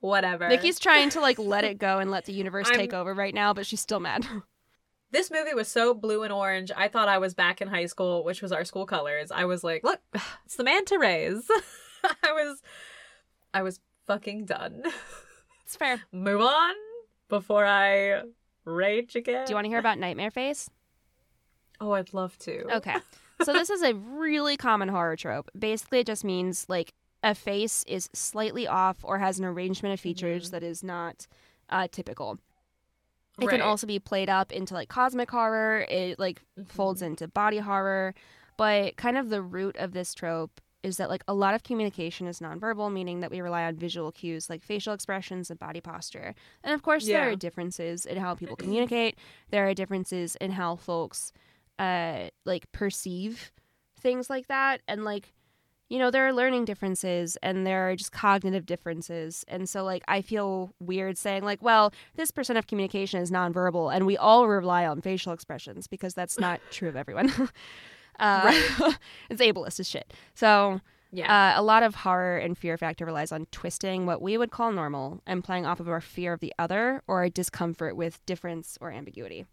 [0.00, 0.48] Whatever.
[0.48, 3.34] Nikki's trying to like let it go and let the universe I'm- take over right
[3.34, 4.26] now, but she's still mad.
[5.10, 6.70] This movie was so blue and orange.
[6.76, 9.30] I thought I was back in high school, which was our school colors.
[9.30, 10.00] I was like, look,
[10.44, 11.50] it's the manta rays.
[12.22, 12.62] I was
[13.54, 14.82] I was fucking done.
[15.64, 16.02] it's fair.
[16.12, 16.74] Move on
[17.30, 18.20] before I
[18.66, 19.46] rage again.
[19.46, 20.68] Do you want to hear about Nightmare Face?
[21.80, 22.70] Oh, I'd love to.
[22.76, 22.96] Okay.
[23.42, 25.50] So this is a really common horror trope.
[25.58, 26.92] Basically, it just means like
[27.22, 30.50] a face is slightly off or has an arrangement of features Mhm.
[30.52, 31.26] that is not
[31.70, 32.38] uh, typical.
[33.40, 35.86] It can also be played up into like cosmic horror.
[35.88, 37.06] It like folds Mhm.
[37.06, 38.14] into body horror,
[38.56, 42.26] but kind of the root of this trope is that like a lot of communication
[42.26, 46.34] is nonverbal, meaning that we rely on visual cues like facial expressions and body posture.
[46.64, 49.16] And of course, there are differences in how people communicate.
[49.50, 51.32] There are differences in how folks
[51.78, 53.52] uh like perceive
[54.00, 55.32] things like that, and like
[55.88, 59.44] you know there are learning differences and there are just cognitive differences.
[59.48, 63.94] And so like i feel weird saying like well this percent of communication is nonverbal
[63.94, 67.32] and we all rely on facial expressions because that's not true of everyone.
[68.20, 68.50] Uh,
[69.30, 70.12] it's ableist as shit.
[70.34, 70.80] So
[71.12, 71.52] Yeah.
[71.56, 74.72] uh, a lot of horror and fear factor relies on twisting what we would call
[74.72, 78.76] normal and playing off of our fear of the other or our discomfort with difference
[78.80, 79.46] or ambiguity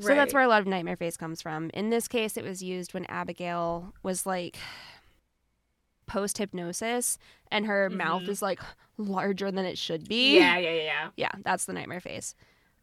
[0.00, 1.70] so that's where a lot of nightmare face comes from.
[1.74, 4.58] In this case, it was used when Abigail was like
[6.06, 7.18] post hypnosis
[7.50, 8.28] and her mouth Mhm.
[8.28, 8.60] is like
[8.96, 10.36] larger than it should be.
[10.38, 11.10] Yeah, yeah, yeah.
[11.16, 12.34] Yeah, that's the nightmare face.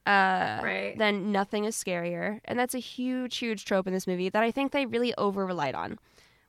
[0.06, 0.96] Uh, Right.
[0.98, 2.42] Then nothing is scarier.
[2.46, 5.46] And that's a huge, huge trope in this movie that I think they really over
[5.46, 5.98] relied on.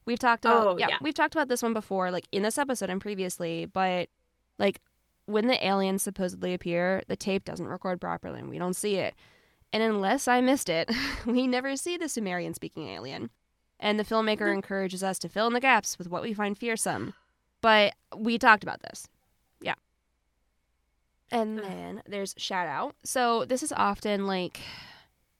[0.07, 0.97] We've talked about Oh, yeah, yeah.
[1.01, 4.09] we've talked about this one before, like in this episode and previously, but
[4.59, 4.81] like
[5.27, 9.15] when the aliens supposedly appear, the tape doesn't record properly and we don't see it.
[9.74, 10.88] And unless I missed it,
[11.26, 13.30] we never see the Sumerian speaking alien.
[13.80, 17.12] And the filmmaker encourages us to fill in the gaps with what we find fearsome.
[17.60, 19.09] But we talked about this.
[19.60, 19.74] Yeah.
[21.32, 22.94] And then there's Shout Out.
[23.02, 24.60] So this is often like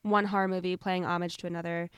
[0.03, 1.89] one horror movie playing homage to another.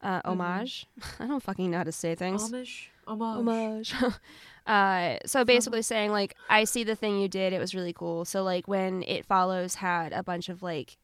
[0.00, 0.26] Uh, Mhm.
[0.26, 0.86] homage.
[1.18, 2.50] I don't fucking know how to say things.
[2.52, 2.86] Amish.
[3.08, 3.92] Homage.
[3.92, 3.94] Homage.
[4.66, 7.52] uh, so basically saying like, I see the thing you did.
[7.52, 8.24] It was really cool.
[8.24, 10.96] So like when It Follows had a bunch of like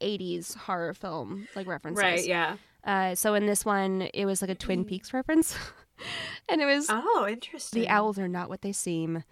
[0.00, 2.02] 80s horror film like references.
[2.02, 2.56] Right, yeah.
[2.84, 5.56] Uh, so in this one, it was like a Twin Peaks reference,
[6.48, 7.80] and it was Oh, interesting.
[7.80, 9.24] the owls are not what they seem.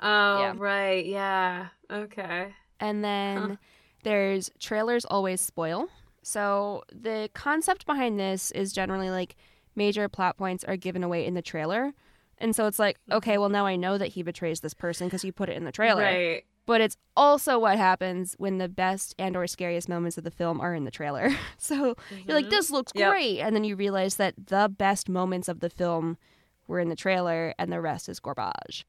[0.00, 0.54] Oh, Yeah.
[0.56, 1.04] right.
[1.06, 1.68] Yeah.
[1.90, 2.54] Okay.
[2.80, 3.56] And then Huh.
[4.04, 5.88] there's trailers always spoil.
[6.22, 9.34] So the concept behind this is generally like
[9.74, 11.94] major plot points are given away in the trailer.
[12.36, 15.24] And so it's like, okay, well now I know that he betrays this person because
[15.24, 16.02] you put it in the trailer.
[16.02, 16.44] Right.
[16.68, 20.60] But it's also what happens when the best and or scariest moments of the film
[20.60, 21.30] are in the trailer.
[21.56, 21.96] so
[22.26, 22.50] you're like, Mhm.
[22.50, 23.10] this looks Yep.
[23.10, 23.40] great.
[23.40, 26.18] And then you realize that the best moments of the film
[26.66, 28.86] were in the trailer and the rest is garbage.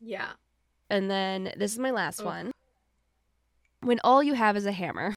[0.00, 0.30] Yeah.
[0.88, 2.26] And then this is my last Ugh.
[2.26, 2.52] one.
[3.82, 5.14] When all you have is a hammer.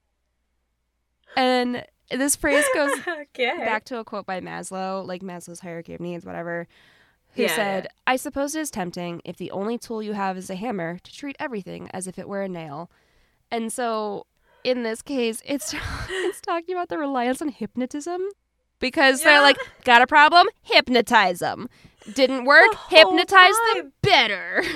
[1.38, 3.56] And this phrase goes okay.
[3.58, 6.68] back to a quote by Maslow, like Maslow's hierarchy of needs, whatever,
[7.34, 10.50] who Yeah, said, I suppose it is tempting if the only tool you have is
[10.50, 12.90] a hammer to treat everything as if it were a nail.
[13.52, 14.26] And so
[14.64, 15.74] in this case, it's
[16.10, 18.22] it's talking about the reliance on hypnotism.
[18.80, 20.48] Because they're like, got a problem?
[20.62, 21.70] Hypnotize them.
[22.14, 22.70] Didn't work?
[22.90, 24.58] The Hypnotize them better.
[24.60, 24.68] and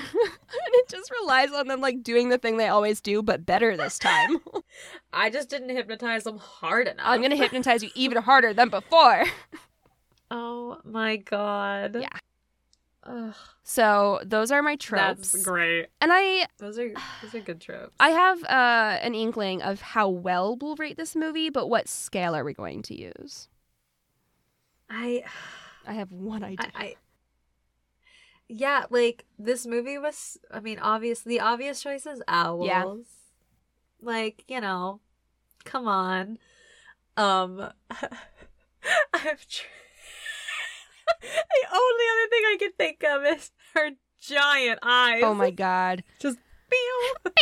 [0.75, 3.99] it just relies on them like doing the thing they always do, but better this
[3.99, 4.37] time.
[5.13, 7.05] I just didn't hypnotize them hard enough.
[7.05, 9.25] I'm gonna hypnotize you even harder than before.
[10.31, 11.97] Oh my god.
[11.99, 12.07] Yeah.
[13.07, 15.31] Ugh, So those are my tropes.
[15.31, 15.87] that's great.
[16.01, 17.95] And I Those are those are good tropes.
[17.99, 22.35] I have uh, an inkling of how well we'll rate this movie, but what scale
[22.35, 23.47] are we going to use?
[24.89, 25.23] I
[25.85, 26.69] I have one idea.
[26.75, 26.95] I, I
[28.49, 30.37] yeah, like this movie was.
[30.51, 32.65] I mean, obviously, the obvious choice is owls.
[32.67, 32.85] Yeah.
[34.01, 34.99] Like you know,
[35.65, 36.39] come on.
[37.17, 37.71] Um,
[39.13, 39.47] I've.
[39.47, 39.65] Tr-
[41.21, 43.89] the only other thing I can think of is her
[44.19, 45.21] giant eyes.
[45.23, 46.03] oh my god.
[46.19, 46.37] Just.
[46.69, 47.13] Pew.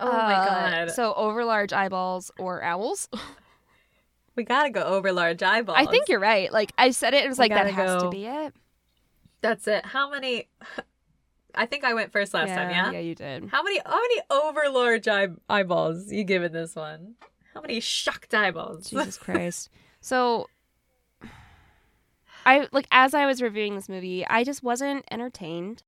[0.00, 0.46] Oh my Uh,
[0.86, 0.90] god.
[0.92, 3.08] So over large eyeballs or owls?
[4.36, 5.76] we gotta go over large eyeballs.
[5.80, 6.52] I think you're right.
[6.52, 8.54] Like I said it, it was We like that has to be it.
[9.40, 9.84] That's it.
[9.84, 10.48] How many
[11.54, 12.70] I think I went first last time.
[12.70, 12.92] Yeah.
[12.92, 13.48] Yeah, you did.
[13.50, 17.16] How many how many overlarge eye- eyeballs you giving this one?
[17.54, 18.90] How many shocked eyeballs?
[18.90, 19.68] Jesus Christ.
[20.00, 20.46] So
[22.48, 25.82] I like as I was reviewing this movie, I just wasn't entertained.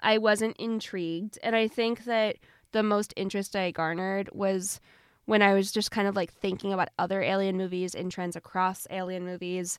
[0.00, 2.36] I wasn't intrigued, and I think that
[2.72, 4.80] the most interest I garnered was
[5.26, 8.86] when I was just kind of like thinking about other alien movies and trends across
[8.90, 9.78] alien movies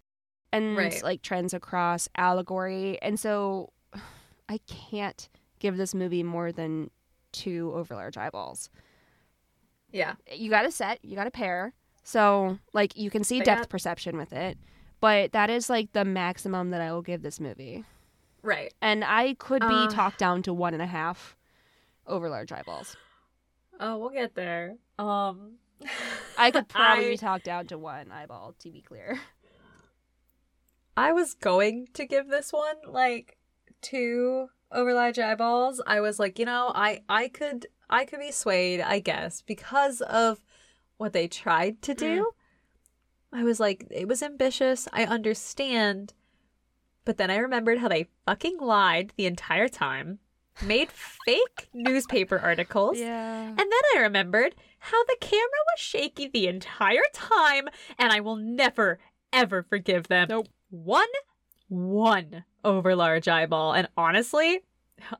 [0.51, 1.03] and Right.
[1.03, 3.01] like trends across allegory.
[3.01, 3.73] And so
[4.49, 5.27] I can't
[5.59, 6.91] give this movie more than
[7.31, 8.69] two overlarge eyeballs
[9.93, 10.15] yeah.
[10.33, 11.73] you got a set, you got a pair.
[12.03, 13.67] So, like, you can see But depth yeah.
[13.67, 14.57] perception with it.
[15.03, 17.83] But that is like the maximum that I will give this movie.
[18.41, 18.73] Right.
[18.81, 19.89] And I could be Uh.
[19.89, 21.35] talked down to one and a half
[22.07, 22.95] over large eyeballs.
[23.81, 24.77] Oh, we'll get there.
[24.97, 25.57] Um
[26.37, 29.19] I could probably I- be talked down to one eyeball, to be clear.
[30.95, 33.37] I was going to give this one like
[33.81, 35.81] two overlarge eyeballs.
[35.85, 39.99] I was like, you know, I I could I could be swayed, I guess, because
[39.99, 40.39] of
[40.95, 42.31] what they tried to do.
[43.33, 44.87] I was like, it was ambitious.
[44.93, 46.13] I understand.
[47.05, 50.19] But then I remembered how they fucking lied the entire time,
[50.61, 52.99] made fake newspaper articles.
[52.99, 53.47] Yeah.
[53.47, 55.43] And then I remembered how the camera
[55.73, 58.99] was shaky the entire time, and I will never,
[59.31, 60.27] ever forgive them.
[60.29, 60.47] Nope.
[60.69, 61.07] One,
[61.67, 63.73] one overlarge eyeball.
[63.73, 64.61] And honestly,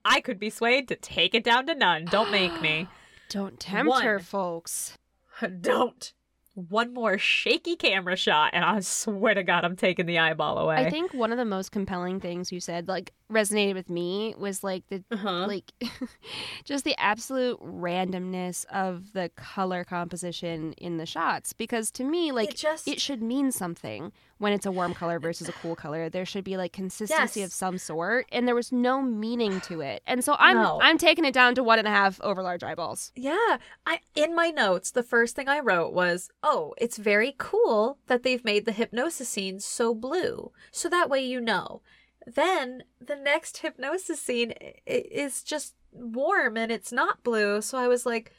[0.05, 2.05] I could be swayed to take it down to none.
[2.05, 2.87] Don't make me.
[3.29, 4.97] Don't tempt her, folks.
[5.61, 6.13] Don't.
[6.55, 10.75] One more shaky camera shot, and I swear to God, I'm taking the eyeball away.
[10.75, 14.63] I think one of the most compelling things you said, like, resonated with me was
[14.63, 15.47] like the Uh-huh.
[15.47, 15.71] like
[16.63, 22.51] just the absolute randomness of the color composition in the shots because to me like
[22.51, 26.09] it just it should mean something when it's a warm color versus a cool color
[26.09, 27.47] there should be like consistency Yes.
[27.47, 30.79] of some sort and there was no meaning to it and so i'm No.
[30.81, 34.35] i'm taking it down to one and a half over large eyeballs Yeah, I in
[34.35, 38.65] my notes, the first thing I wrote was, "Oh, it's very cool that they've made
[38.65, 41.81] the hypnosis scene so blue, so that way you know."
[42.25, 44.53] Then the next hypnosis scene
[44.85, 48.31] is just warm and it's not blue, so I was like,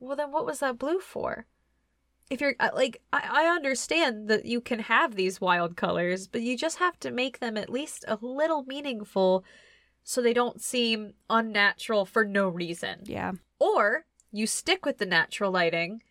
[0.00, 1.46] "Well, then what was that blue for?"
[2.28, 6.42] If you're uh, like, I, I understand that you can have these wild colors, but
[6.42, 9.44] you just have to make them at least a little meaningful,
[10.02, 13.00] so they don't seem unnatural for no reason.
[13.04, 13.32] Yeah.
[13.60, 16.02] Or you stick with the natural lighting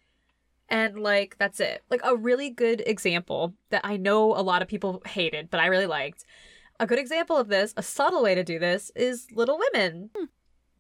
[0.70, 1.84] and like that's it.
[1.90, 5.68] Like a really good example that i know a lot of people hated but i
[5.68, 6.26] really liked
[6.80, 10.10] a good example of this a subtle way to do this is little women.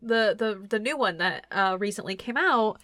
[0.01, 2.80] The the the new one that uh recently came out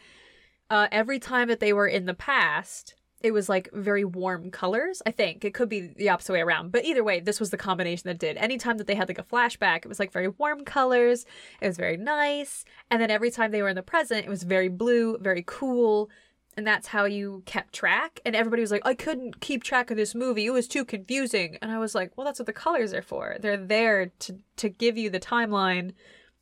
[0.70, 5.02] uh every time that they were in the past it was like very warm colors
[5.06, 5.46] i think.
[5.46, 8.18] It could be the opposite way around but either way this was the combination that
[8.20, 8.38] did.
[8.38, 11.26] Anytime that they had like a flashback it was like very warm colors
[11.62, 14.44] it was very nice and then every time they were in the present it was
[14.44, 16.10] very blue very cool
[16.58, 19.98] and that's how you kept track and everybody was like i couldn't keep track of
[19.98, 20.46] this movie.
[20.46, 21.58] It was too confusing.
[21.62, 23.38] And i was like well that's what the colors are for.
[23.40, 25.94] They're there to to give you the timeline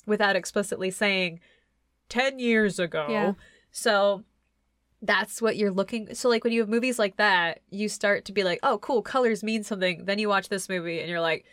[0.05, 1.39] without explicitly saying
[2.09, 3.07] 10 years ago.
[3.09, 3.33] Yeah.
[3.71, 4.23] so
[5.01, 8.33] that's what you're looking so like when you have movies like that you start to
[8.33, 10.05] be like oh cool colors mean something.
[10.05, 11.45] Then you watch this movie and you're like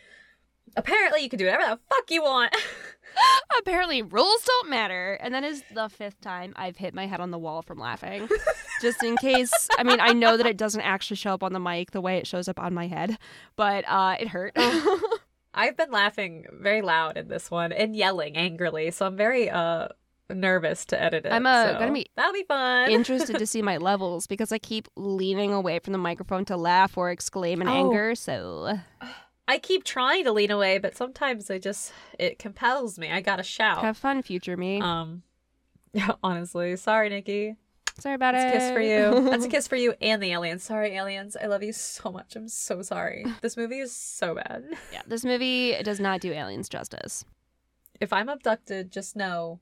[0.75, 2.53] apparently you can do whatever the fuck you want
[3.59, 7.31] apparently rules don't matter and that is the fifth time i've hit my head on
[7.31, 8.27] the wall from laughing
[8.81, 11.59] just in case i mean i know that it doesn't actually show up on the
[11.59, 13.17] mic the way it shows up on my head
[13.55, 14.53] but uh it hurt
[15.53, 19.87] I've been laughing very loud in this one and yelling angrily, so I'm very uh
[20.29, 21.31] nervous to edit it.
[21.31, 22.91] I'm, uh, so gonna be that'll be fun.
[22.91, 26.95] interested to see my levels because I keep leaning away from the microphone to laugh
[26.95, 27.71] or exclaim in Oh.
[27.73, 28.13] anger.
[28.13, 28.77] So
[29.47, 33.11] I keep trying to lean away, but sometimes I just it compels me.
[33.11, 33.81] I gotta shout.
[33.81, 34.81] have fun, future me.
[34.81, 35.23] Um,
[35.93, 37.55] yeah, honestly, sorry, Nikki.
[37.99, 38.55] Sorry about That's it.
[38.55, 39.29] a kiss for you.
[39.29, 40.61] That's a kiss for you and the aliens.
[40.63, 41.35] Sorry, aliens.
[41.41, 42.35] I love you so much.
[42.35, 43.25] I'm so sorry.
[43.41, 44.65] This movie is so bad.
[44.93, 47.25] yeah, this movie does not do aliens justice.
[47.99, 49.61] If I'm abducted, just know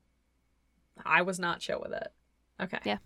[1.05, 2.11] I was not chill with it.
[2.61, 2.79] Okay.
[2.83, 2.97] Yeah,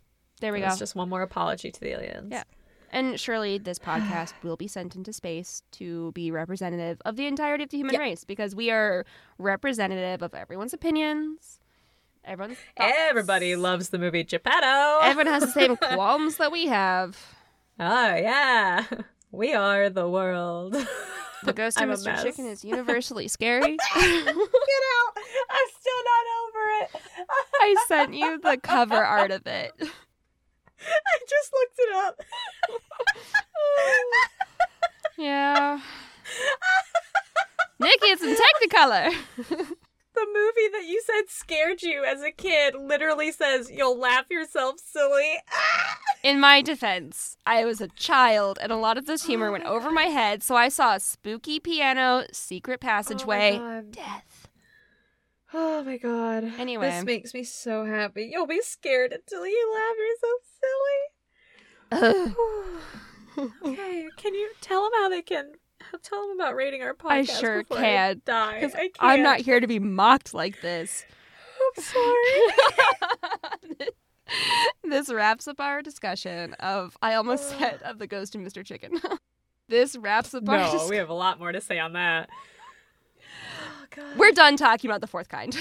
[0.41, 0.67] There we go.
[0.67, 2.29] It's just one more apology to the aliens.
[2.31, 2.43] Yeah.
[2.91, 7.63] And surely this podcast will be sent into space to be representative of the entirety
[7.65, 8.01] of the human Yep.
[8.01, 9.05] race because we are
[9.37, 11.59] representative of everyone's opinions.
[12.25, 12.93] Everyone's thoughts.
[12.97, 14.99] Everybody loves the movie Geppetto.
[15.03, 17.17] Everyone has the same qualms that we have.
[17.79, 18.85] Oh yeah,
[19.31, 20.73] we are the world.
[21.43, 22.05] The ghost of Mr.
[22.07, 22.23] mess.
[22.23, 23.77] Chicken is universally scary.
[23.77, 24.01] Get
[24.35, 25.17] out!
[25.49, 26.89] I'm still not over it.
[27.61, 29.71] I sent you the cover art of it.
[31.13, 32.21] I just looked it up.
[35.19, 35.81] Yeah.
[37.77, 39.13] Nikki, it's in Technicolor.
[39.37, 44.79] the movie that you said scared you as a kid literally says you'll laugh yourself
[44.79, 45.41] silly.
[46.23, 49.65] In my defense, I was a child and a lot of this humor Oh went
[49.65, 53.91] over my head, so I saw a spooky piano, secret oh passageway, God.
[53.91, 54.38] death.
[55.53, 56.43] Oh my god.
[56.57, 56.89] Anyway.
[56.89, 58.29] This makes me so happy.
[58.31, 60.29] You'll be scared until you laugh You're so
[60.61, 62.35] silly.
[63.65, 65.53] okay, can you tell them how they can
[66.03, 67.09] tell them about rating our podcast?
[67.11, 68.57] I sure can, I die.
[68.57, 68.91] I can't.
[68.99, 71.05] I'm not here to be mocked like this.
[71.77, 72.41] I'm sorry.
[74.83, 78.63] this wraps up our discussion of I almost said of the ghost of Mr.
[78.63, 78.99] Chicken.
[79.67, 82.29] this wraps up our no, we have a lot more to say on that.
[83.95, 84.17] God.
[84.17, 85.55] We're done talking about the fourth kind.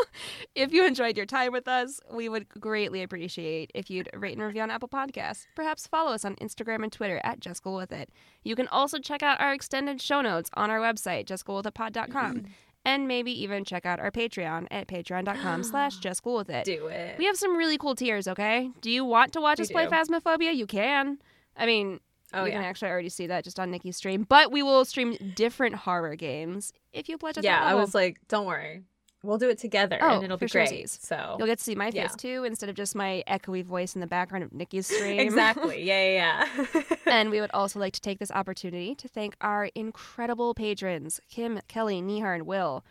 [0.54, 4.42] if you enjoyed your time with us, we would greatly appreciate if you'd rate and
[4.42, 5.46] review on Apple Podcasts.
[5.54, 8.10] Perhaps follow us on Instagram and Twitter at Just With It.
[8.44, 12.36] You can also check out our extended show notes on our website, justcoolwithitpod.com.
[12.36, 12.50] Mm-hmm.
[12.84, 16.64] and maybe even check out our Patreon at patreon.com slash Just Cool With It.
[16.64, 17.18] do it.
[17.18, 18.70] We have some really cool tiers, okay?
[18.80, 19.86] Do you want to watch We us play.
[19.86, 20.54] Phasmophobia?
[20.54, 21.18] You can.
[21.56, 22.00] I mean,
[22.34, 22.58] oh you yeah.
[22.58, 24.26] can actually already see that just on Nikki's stream.
[24.28, 28.46] But we will stream different horror games if you pledge Yeah, I was like, don't
[28.46, 28.82] worry.
[29.22, 30.88] We'll do it together Oh, and it'll be great.
[30.88, 32.06] So You'll get to see my face Yeah.
[32.16, 35.18] too instead of just my echoey voice in the background of Nikki's stream.
[35.18, 35.82] Exactly.
[35.86, 36.82] Yeah, yeah, yeah.
[37.06, 41.60] and we would also like to take this opportunity to thank our incredible patrons Kim,
[41.66, 42.84] Kelly, Nihar, and Will.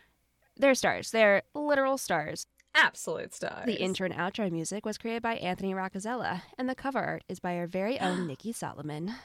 [0.57, 1.11] They're stars.
[1.11, 2.47] They're literal stars.
[2.75, 3.65] Absolute stars.
[3.65, 7.39] The intro and outro music was created by Anthony Roccazella, and the cover art is
[7.39, 9.15] by our very own Nikki Solomon.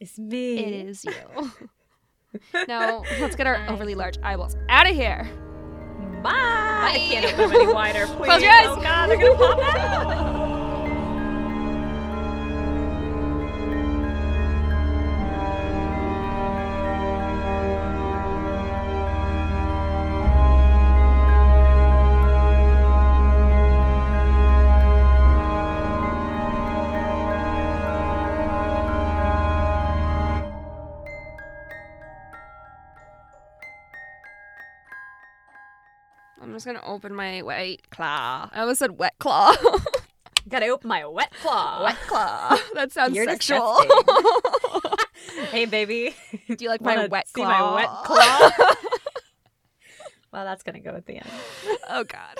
[0.00, 0.58] is me.
[0.58, 1.50] It is you.
[2.68, 3.68] now, let's get our Bye.
[3.72, 5.28] overly large eyeballs out of here.
[6.22, 6.30] Bye.
[6.32, 8.06] I can't open them any wider.
[8.06, 8.16] Please.
[8.26, 8.66] Close your eyes.
[8.68, 10.51] Oh God, they're gonna pop out.
[36.52, 38.50] I'm just gonna open my white claw.
[38.52, 39.54] I almost said wet claw.
[40.50, 41.82] Gotta open my wet claw.
[41.82, 42.58] wet claw.
[42.74, 43.80] That sounds You're sexual.
[45.50, 46.14] hey, baby.
[46.48, 47.48] Do you like my wet see claw?
[47.48, 48.50] my wet claw?
[50.30, 51.30] well, that's gonna go at the end.
[51.88, 52.36] oh God.